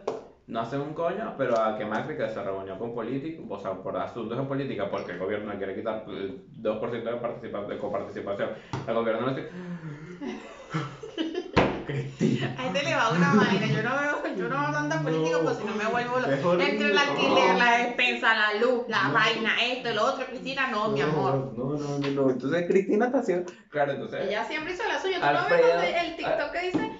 [0.46, 3.74] no hace un coño, pero a que Macri que se reunió con políticos, o sea,
[3.74, 7.76] por asuntos de política, porque el gobierno le quiere quitar eh, 2% de, participa- de
[7.78, 8.48] coparticipación,
[8.88, 9.48] el gobierno no dice...
[12.56, 13.66] A este le va una manera.
[13.66, 15.44] Yo no veo, yo no veo tanta política, No.
[15.44, 16.70] pues si no me vuelvo horrible.
[16.70, 17.58] Entre el alquiler, No.
[17.58, 19.12] la despensa, la luz, la No.
[19.14, 21.52] vaina, esto, lo otro, Cristina, no, mi amor.
[21.56, 22.30] No, no, no, no.
[22.30, 23.52] Entonces Cristina está haciendo.
[23.70, 24.26] Claro, entonces.
[24.28, 25.18] Ella siempre hizo la suya.
[25.20, 26.90] Tú no ves el TikTok que dice,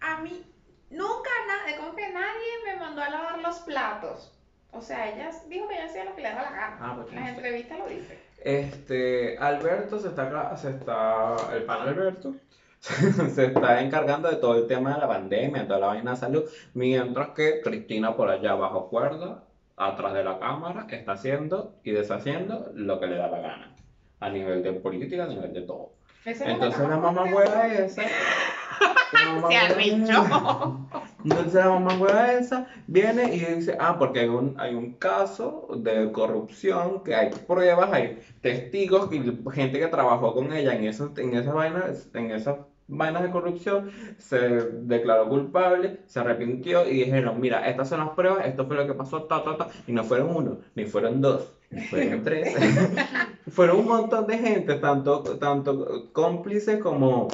[0.00, 0.42] a mí
[0.90, 4.30] nunca, na- como que nadie me mandó a lavar los platos.
[4.72, 6.76] O sea, ella dijo que ella hacía lo que le daba la gana.
[6.80, 8.18] Ah, pues las entrevistas lo dice.
[8.44, 12.34] Este, Alberto se está, se está, el pan Alberto,
[13.34, 16.44] se está encargando de todo el tema de la pandemia, toda la vaina de salud,
[16.74, 19.44] mientras que Cristina por allá bajo cuerda,
[19.76, 23.74] atrás de la cámara, está haciendo y deshaciendo lo que le da la gana,
[24.20, 25.92] a nivel de política, a nivel de todo.
[26.26, 28.02] Entonces la mamá hueva esa,
[29.48, 30.88] Se arrechó.
[31.24, 35.68] Entonces la mamá hueva esa viene y dice, ah, porque hay un, hay un caso
[35.76, 41.16] de corrupción, que hay pruebas, hay testigos, y gente que trabajó con ella en esos,
[41.18, 42.56] en esas vainas, en esas
[42.88, 48.46] vainas de corrupción, se declaró culpable, se arrepintió y dijeron, mira, estas son las pruebas,
[48.46, 51.52] esto fue lo que pasó, ta, ta, ta, y no fueron uno, ni fueron dos,
[51.70, 52.54] ni fueron tres,
[53.48, 57.28] fueron un montón de gente, tanto, tanto cómplices como,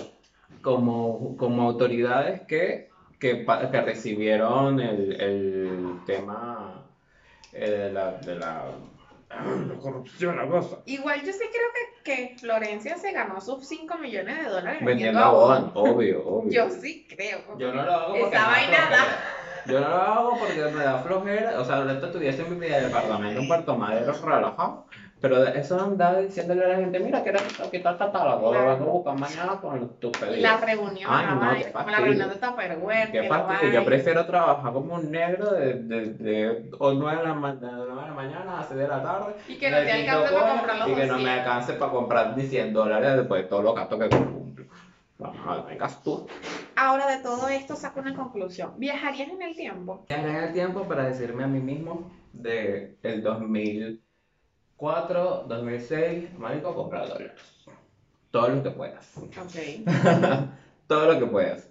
[0.63, 6.87] como, como autoridades que que, que recibieron el, el tema
[7.53, 8.65] eh, de la, de la,
[9.31, 10.79] la corrupción, la cosa.
[10.87, 15.21] Igual yo sí creo que, que Florencia se ganó sus 5 millones de dólares Vendiendo
[15.21, 16.51] Avon, obvio, obvio.
[16.51, 17.41] Yo sí creo.
[17.57, 19.73] Yo no lo hago porque Esa vaina da-.
[19.73, 21.61] Yo no lo hago porque me da flojera.
[21.61, 24.87] O sea, ahorita estuviese en mi departamento en Puerto Madero relajado.
[25.21, 28.85] Pero eso andaba diciéndole a la gente, mira, que era que está catálogo, lo vengo
[28.85, 30.41] a buscar mañana con tu Y pedido.
[30.43, 34.25] la reunión, Ay, la no, qué como la reunión de Tupperware, Qué fastidio, yo prefiero
[34.25, 37.97] trabajar como un negro de, de, de o 9 de la, ma- de 9 de
[38.09, 39.35] la mañana a 6 de la tarde.
[39.49, 41.39] Y que no te alcance para comprar los Y que no me 200.
[41.39, 44.65] alcance para comprar ni 100 dólares después de todos los gastos que cumplo.
[45.19, 46.27] Vamos, vengas tú.
[46.77, 48.73] Ahora de todo esto saco una conclusión.
[48.79, 50.07] ¿Viajarías en el tiempo?
[50.09, 53.23] Viajaré en el tiempo para decirme a mí mismo de el
[54.81, 57.33] 2004, 2006, marico, comprar dólares.
[58.31, 59.13] Todo lo que puedas.
[59.19, 59.87] Ok.
[60.87, 61.69] Todo lo que puedas.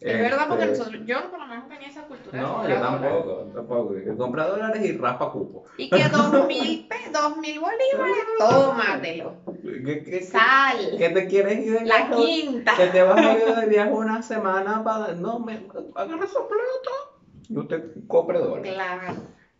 [0.00, 2.36] Es verdad porque Este, nosotros, yo por lo menos tenía esa cultura.
[2.36, 2.80] de No, yo dólares.
[2.80, 3.94] tampoco, tampoco.
[4.18, 5.64] Compra dólares y raspa cupo.
[5.76, 9.36] Y que dos mil, dos mil bolívares, tómatelo.
[9.62, 10.96] ¿Qué, qué, Sal.
[10.98, 12.14] qué te quieres ir de La viaje?
[12.16, 12.76] quinta.
[12.76, 15.12] Que te vas a ir de viaje una semana para...
[15.14, 18.72] No, me agarra esa plata y usted compre dólares.
[18.74, 19.14] Claro.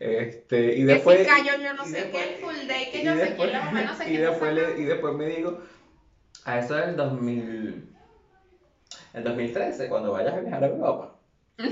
[0.04, 1.18] Este, y Que después...
[1.20, 3.52] si cayó yo no sé después- qué, el full day, que yo sé después- quién,
[3.52, 4.20] la mamá no sé y quién.
[4.22, 5.58] después, sé le- y después me digo,
[6.44, 7.88] A eso del 2000...
[9.14, 11.14] El 2013, cuando vayas a viajar a Europa,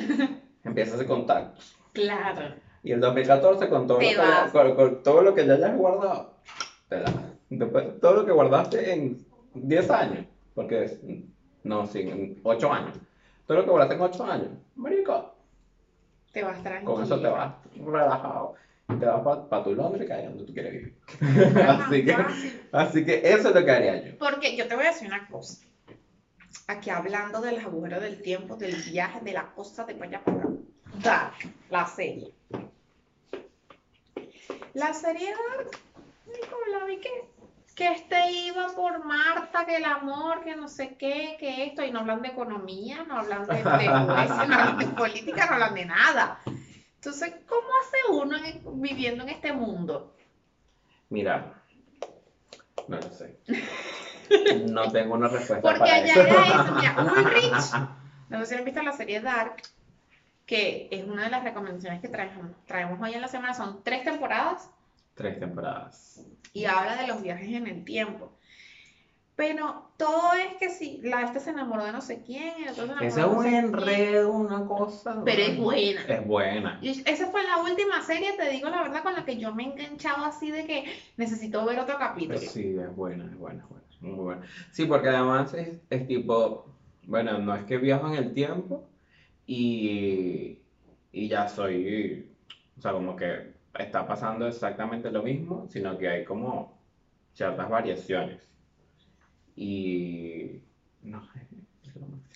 [0.64, 1.76] empiezas a hacer contactos.
[1.92, 2.54] Claro.
[2.84, 6.34] Y el 2014 con todo, lo que, con, con todo lo que ya hayas guardado.
[6.88, 7.12] te la-
[7.48, 10.24] Después, todo lo que guardaste en 10 años.
[10.54, 11.00] Porque es,
[11.64, 12.96] no, sí, en 8 años.
[13.46, 14.48] Todo lo que guardaste en 8 años.
[14.76, 15.34] Marico,
[16.32, 16.94] Te vas tranquilo.
[16.94, 18.54] con eso te vas relajado.
[18.98, 20.94] Te vas para tu Londres, que es donde tú quieres vivir.
[21.56, 22.16] Ajá, así, que,
[22.72, 24.18] así que eso es lo que haría yo.
[24.18, 25.64] Porque yo te voy a decir una cosa.
[26.66, 30.38] Aquí hablando de los agujeros del tiempo, del viaje, de la cosa de allá para
[30.38, 30.48] acá.
[31.02, 31.34] Dark,
[31.70, 32.32] la serie.
[34.74, 35.70] La serie Dark,
[36.26, 37.10] Nicola, vi que,
[37.80, 41.90] que este iba por Marta, que el amor, que no sé qué, que esto, y
[41.90, 43.62] no hablan de economía, no hablan de, de
[44.06, 46.38] jueces, no hablan de política, no hablan de nada.
[46.96, 50.14] Entonces, ¿cómo hace uno en- viviendo en este mundo?
[51.08, 51.62] Mira,
[52.86, 53.38] no lo sé.
[54.64, 56.20] No tengo una respuesta Porque para allá eso.
[56.22, 57.72] era eso, mira, Ulrich,
[58.28, 59.56] no sé si han visto la serie Dark,
[60.46, 64.04] que es una de las recomendaciones que traemos, traemos hoy en la semana, son tres
[64.04, 64.70] temporadas
[65.14, 66.26] Tres temporadas.
[66.52, 68.36] y habla de los viajes en el tiempo.
[69.36, 72.86] Pero todo es que si la este se enamoró de no sé quién, el otro
[72.86, 75.22] se enamoró Ese es un enredo, una cosa.
[75.24, 76.02] pero es buena.
[76.02, 76.78] Es buena.
[76.82, 79.62] Y esa fue la última serie, te digo la verdad, con la que yo me
[79.64, 80.84] he enganchado así de que
[81.16, 82.38] necesito ver otro capítulo.
[82.38, 83.84] Sí, es buena, es buena, es buena.
[84.00, 84.42] Muy buena.
[84.72, 86.66] Sí, porque además es, es tipo,
[87.06, 88.90] bueno, no es que viajo en el tiempo
[89.46, 90.58] y,
[91.12, 92.30] y ya soy,
[92.78, 96.78] o sea, como que está pasando exactamente lo mismo, sino que hay como
[97.32, 98.40] ciertas variaciones.
[99.56, 100.62] Y
[101.02, 101.22] no.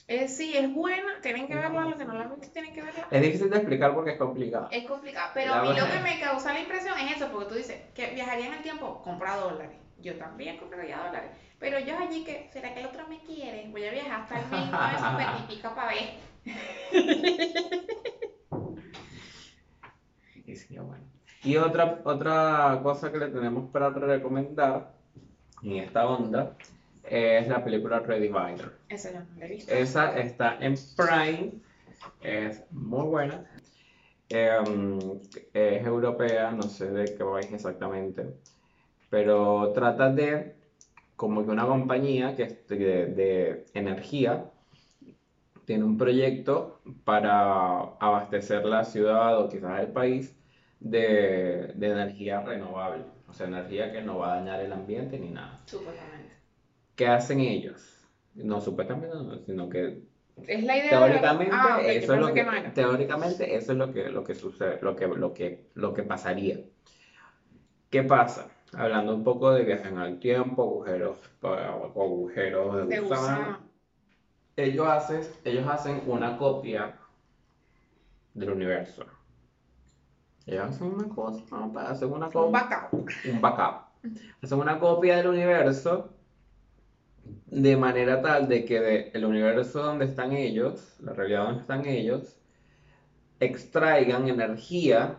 [0.07, 2.82] Eh, sí, es buena, tienen que verla, los que no la han visto tienen que
[2.82, 3.09] verla.
[3.11, 4.68] Es difícil de explicar porque es complicado.
[4.70, 7.49] Es complicado, pero La a mí lo que me causa la impresión es eso, porque
[7.49, 9.78] tú dices que viajaría en el tiempo, compra dólares.
[10.01, 11.30] Yo también compraría dólares.
[11.59, 13.66] Pero yo allí que, ¿será que el otro me quiere?
[13.70, 16.14] Voy a viajar hasta el 1900 y pico para ver.
[20.47, 21.13] Y sí, bueno.
[21.45, 24.92] Y otra, otra cosa que le tenemos para recomendar
[25.62, 26.57] en esta onda
[27.03, 28.72] es la película Ready Divider.
[28.88, 29.72] Eso yo no lo he visto.
[29.72, 31.53] Esa está en Prime,
[32.22, 33.45] es muy buena.
[34.30, 34.99] Em,
[35.53, 38.34] es europea, no sé de qué país exactamente,
[39.11, 40.55] pero trata de
[41.14, 44.51] como que una compañía que es de, de energía
[45.66, 50.34] tiene un proyecto para abastecer la ciudad o quizás el país
[50.80, 55.30] de, de energía renovable, o sea, energía que no va a dañar el ambiente ni
[55.30, 55.62] nada.
[55.66, 56.34] Supuestamente.
[56.96, 58.08] ¿Qué hacen ellos?
[58.34, 60.02] No, supuestamente no, sino que
[60.46, 61.72] Es la idea teóricamente de...
[61.72, 64.24] Ah, ok, yo eso es lo que, que no teóricamente eso es lo que, lo
[64.24, 66.58] que sucede, lo que, lo que, lo que pasaría.
[67.90, 68.50] ¿Qué pasa?
[68.72, 73.00] Hablando un poco de viajes en el tiempo, agujeros, agujeros de De gusano.
[73.00, 73.70] gusano.
[74.56, 76.98] Ellos hacen, ellos hacen una copia
[78.34, 79.06] del universo.
[80.47, 81.42] Ellos hacen una cosa,
[81.88, 83.09] hacen una Un copia backup.
[83.32, 83.84] un backup.
[84.42, 86.11] Hacen una copia del universo
[87.47, 91.86] de manera tal de que de- el universo donde están ellos, la realidad donde están
[91.86, 92.36] ellos,
[93.40, 95.18] extraigan energía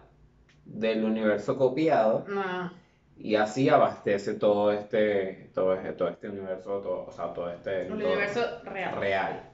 [0.65, 2.71] del universo copiado No.
[3.17, 7.83] y así abastece todo este, todo este, todo este universo, todo, o sea, todo este
[7.83, 8.95] El todo- universo real.
[8.99, 9.49] real.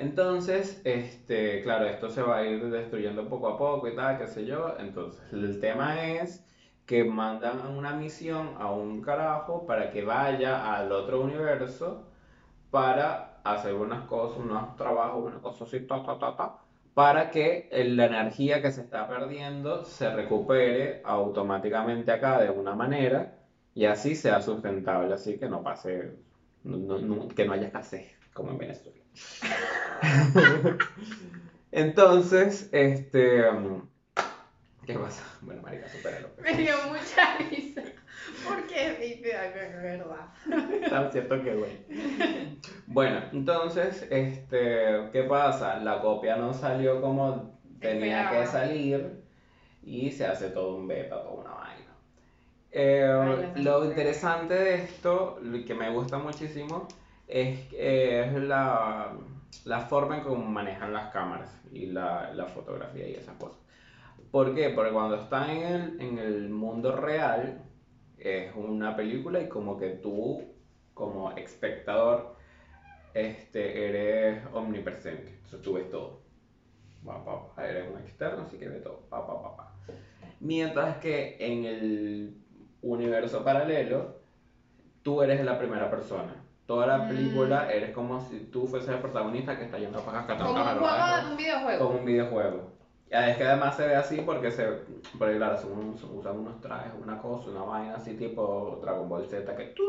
[0.00, 4.26] Entonces, este, claro, esto se va a ir destruyendo poco a poco y tal, qué
[4.26, 4.74] sé yo.
[4.78, 6.46] Entonces, el tema es
[6.86, 12.08] que mandan una misión a un carajo para que vaya al otro universo
[12.70, 16.58] para hacer unas cosas, unos trabajos, una cosa así, ta, ta, ta, ta,
[16.94, 23.38] para que la energía que se está perdiendo se recupere automáticamente acá de una manera
[23.74, 26.18] y así sea sustentable, así que no pase,
[27.36, 28.99] que no haya escasez, como en Venezuela.
[31.72, 33.86] Entonces, este, um,
[34.86, 35.22] ¿qué pasa?
[35.40, 36.30] Bueno, marica, supéralo.
[36.42, 37.82] Me dio mucha risa.
[38.46, 38.96] Porque
[39.36, 40.88] algo de verdad.
[40.90, 41.78] Tan cierto que bueno.
[42.86, 45.78] Bueno, entonces, este, ¿qué pasa?
[45.78, 49.22] La copia no salió como tenía que salir
[49.82, 51.86] y se hace todo un beta, toda una vaina.
[52.72, 56.86] Eh, Ay, lo interesante de esto, que me gusta muchísimo,
[57.30, 59.12] es, es la,
[59.64, 63.58] la forma en cómo manejan las cámaras y la, la fotografía y esas cosas.
[64.30, 64.70] ¿Por qué?
[64.70, 67.64] Porque cuando están en el, en el mundo real,
[68.18, 70.42] es una película y como que tú,
[70.94, 72.36] como espectador,
[73.14, 75.32] este, eres omnipresente.
[75.34, 76.20] Entonces tú ves todo.
[77.04, 77.66] Pa, pa, pa.
[77.66, 79.08] Eres un externo, así que ves todo.
[80.40, 82.36] Mientras que en el
[82.82, 84.20] universo paralelo,
[85.02, 86.44] tú eres la primera persona.
[86.70, 87.08] Toda la Mm.
[87.08, 90.56] película eres como si tú fueses el protagonista que está yendo para acá, Como un
[90.56, 91.84] juego de un videojuego.
[91.84, 92.70] como un videojuego.
[93.10, 94.68] Y es que además se ve así porque se
[95.18, 95.58] porque claro,
[96.14, 99.82] usan unos trajes, una cosa, una vaina así tipo Dragon Ball Z que tú.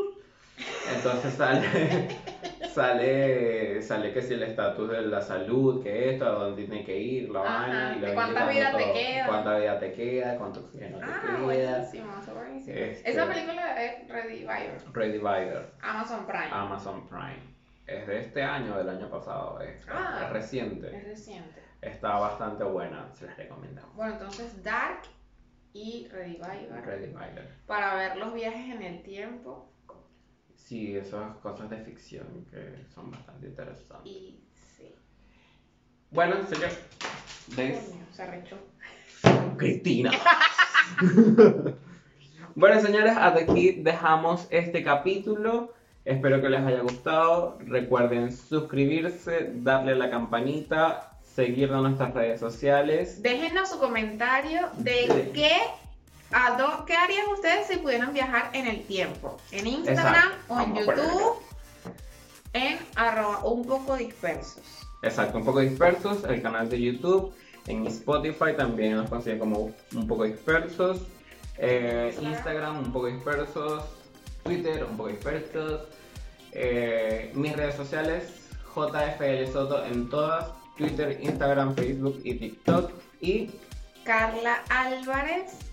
[0.96, 1.60] Entonces sale
[2.72, 6.96] sale sale que si el estatus de la salud, que esto, a dónde tiene que
[6.98, 9.26] ir, la vaina y indicando vidas te todo, quedan.
[9.28, 11.38] Cuánta vida te queda, cuánto oxígeno te Ah, queda.
[11.40, 12.76] buenísimo, está buenísimo.
[12.76, 16.48] Este- Esa película es Redivider, Redivider, Amazon Prime.
[16.50, 17.52] Amazon Prime.
[17.86, 20.22] Es de este año, del año pasado, es, Ah.
[20.24, 20.96] es reciente.
[20.96, 21.60] Es reciente.
[21.80, 23.94] Está bastante buena, se las recomendamos.
[23.96, 25.02] Bueno, entonces Dark
[25.72, 27.48] y Redivider Redivider.
[27.66, 29.71] para ver los viajes en el tiempo
[30.72, 34.10] Sí, esas cosas de ficción que son bastante interesantes.
[34.10, 34.40] y
[34.74, 34.94] sí.
[36.10, 36.70] Bueno, señor.
[37.54, 37.90] ¿Ves?
[37.90, 38.56] Coño, se arrechó.
[39.58, 40.12] Cristina.
[42.54, 45.74] bueno, señores, hasta aquí dejamos este capítulo.
[46.06, 47.58] Espero que les haya gustado.
[47.66, 53.20] Recuerden suscribirse, darle a la campanita, seguirnos en nuestras redes sociales.
[53.20, 55.30] Déjenos su comentario de Sí.
[55.34, 55.52] qué,
[56.32, 59.36] a qué harían ustedes si pudieran viajar en el tiempo.
[59.50, 60.54] En Instagram Exacto.
[60.54, 61.42] o en Vamos YouTube.
[62.54, 64.62] En arroba un poco dispersos.
[65.02, 67.34] Exacto, un poco dispersos, el canal de YouTube,
[67.66, 71.00] en Spotify también nos consiguen como un poco dispersos,
[71.58, 72.78] eh, Instagram.
[72.78, 73.84] Un poco dispersos,
[74.44, 75.82] Twitter un poco dispersos,
[76.52, 82.90] eh, mis redes sociales, JFL Soto en todas, Twitter, Instagram, Facebook y TikTok.
[83.20, 83.50] Y
[84.04, 85.71] Carla Álvarez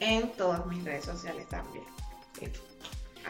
[0.00, 1.84] en todas mis redes sociales también.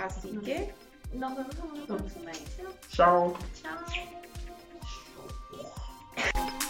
[0.04, 0.74] Así que
[1.12, 2.72] nos vemos en una próxima edición.
[2.90, 3.34] Chao.
[3.62, 3.78] Chao.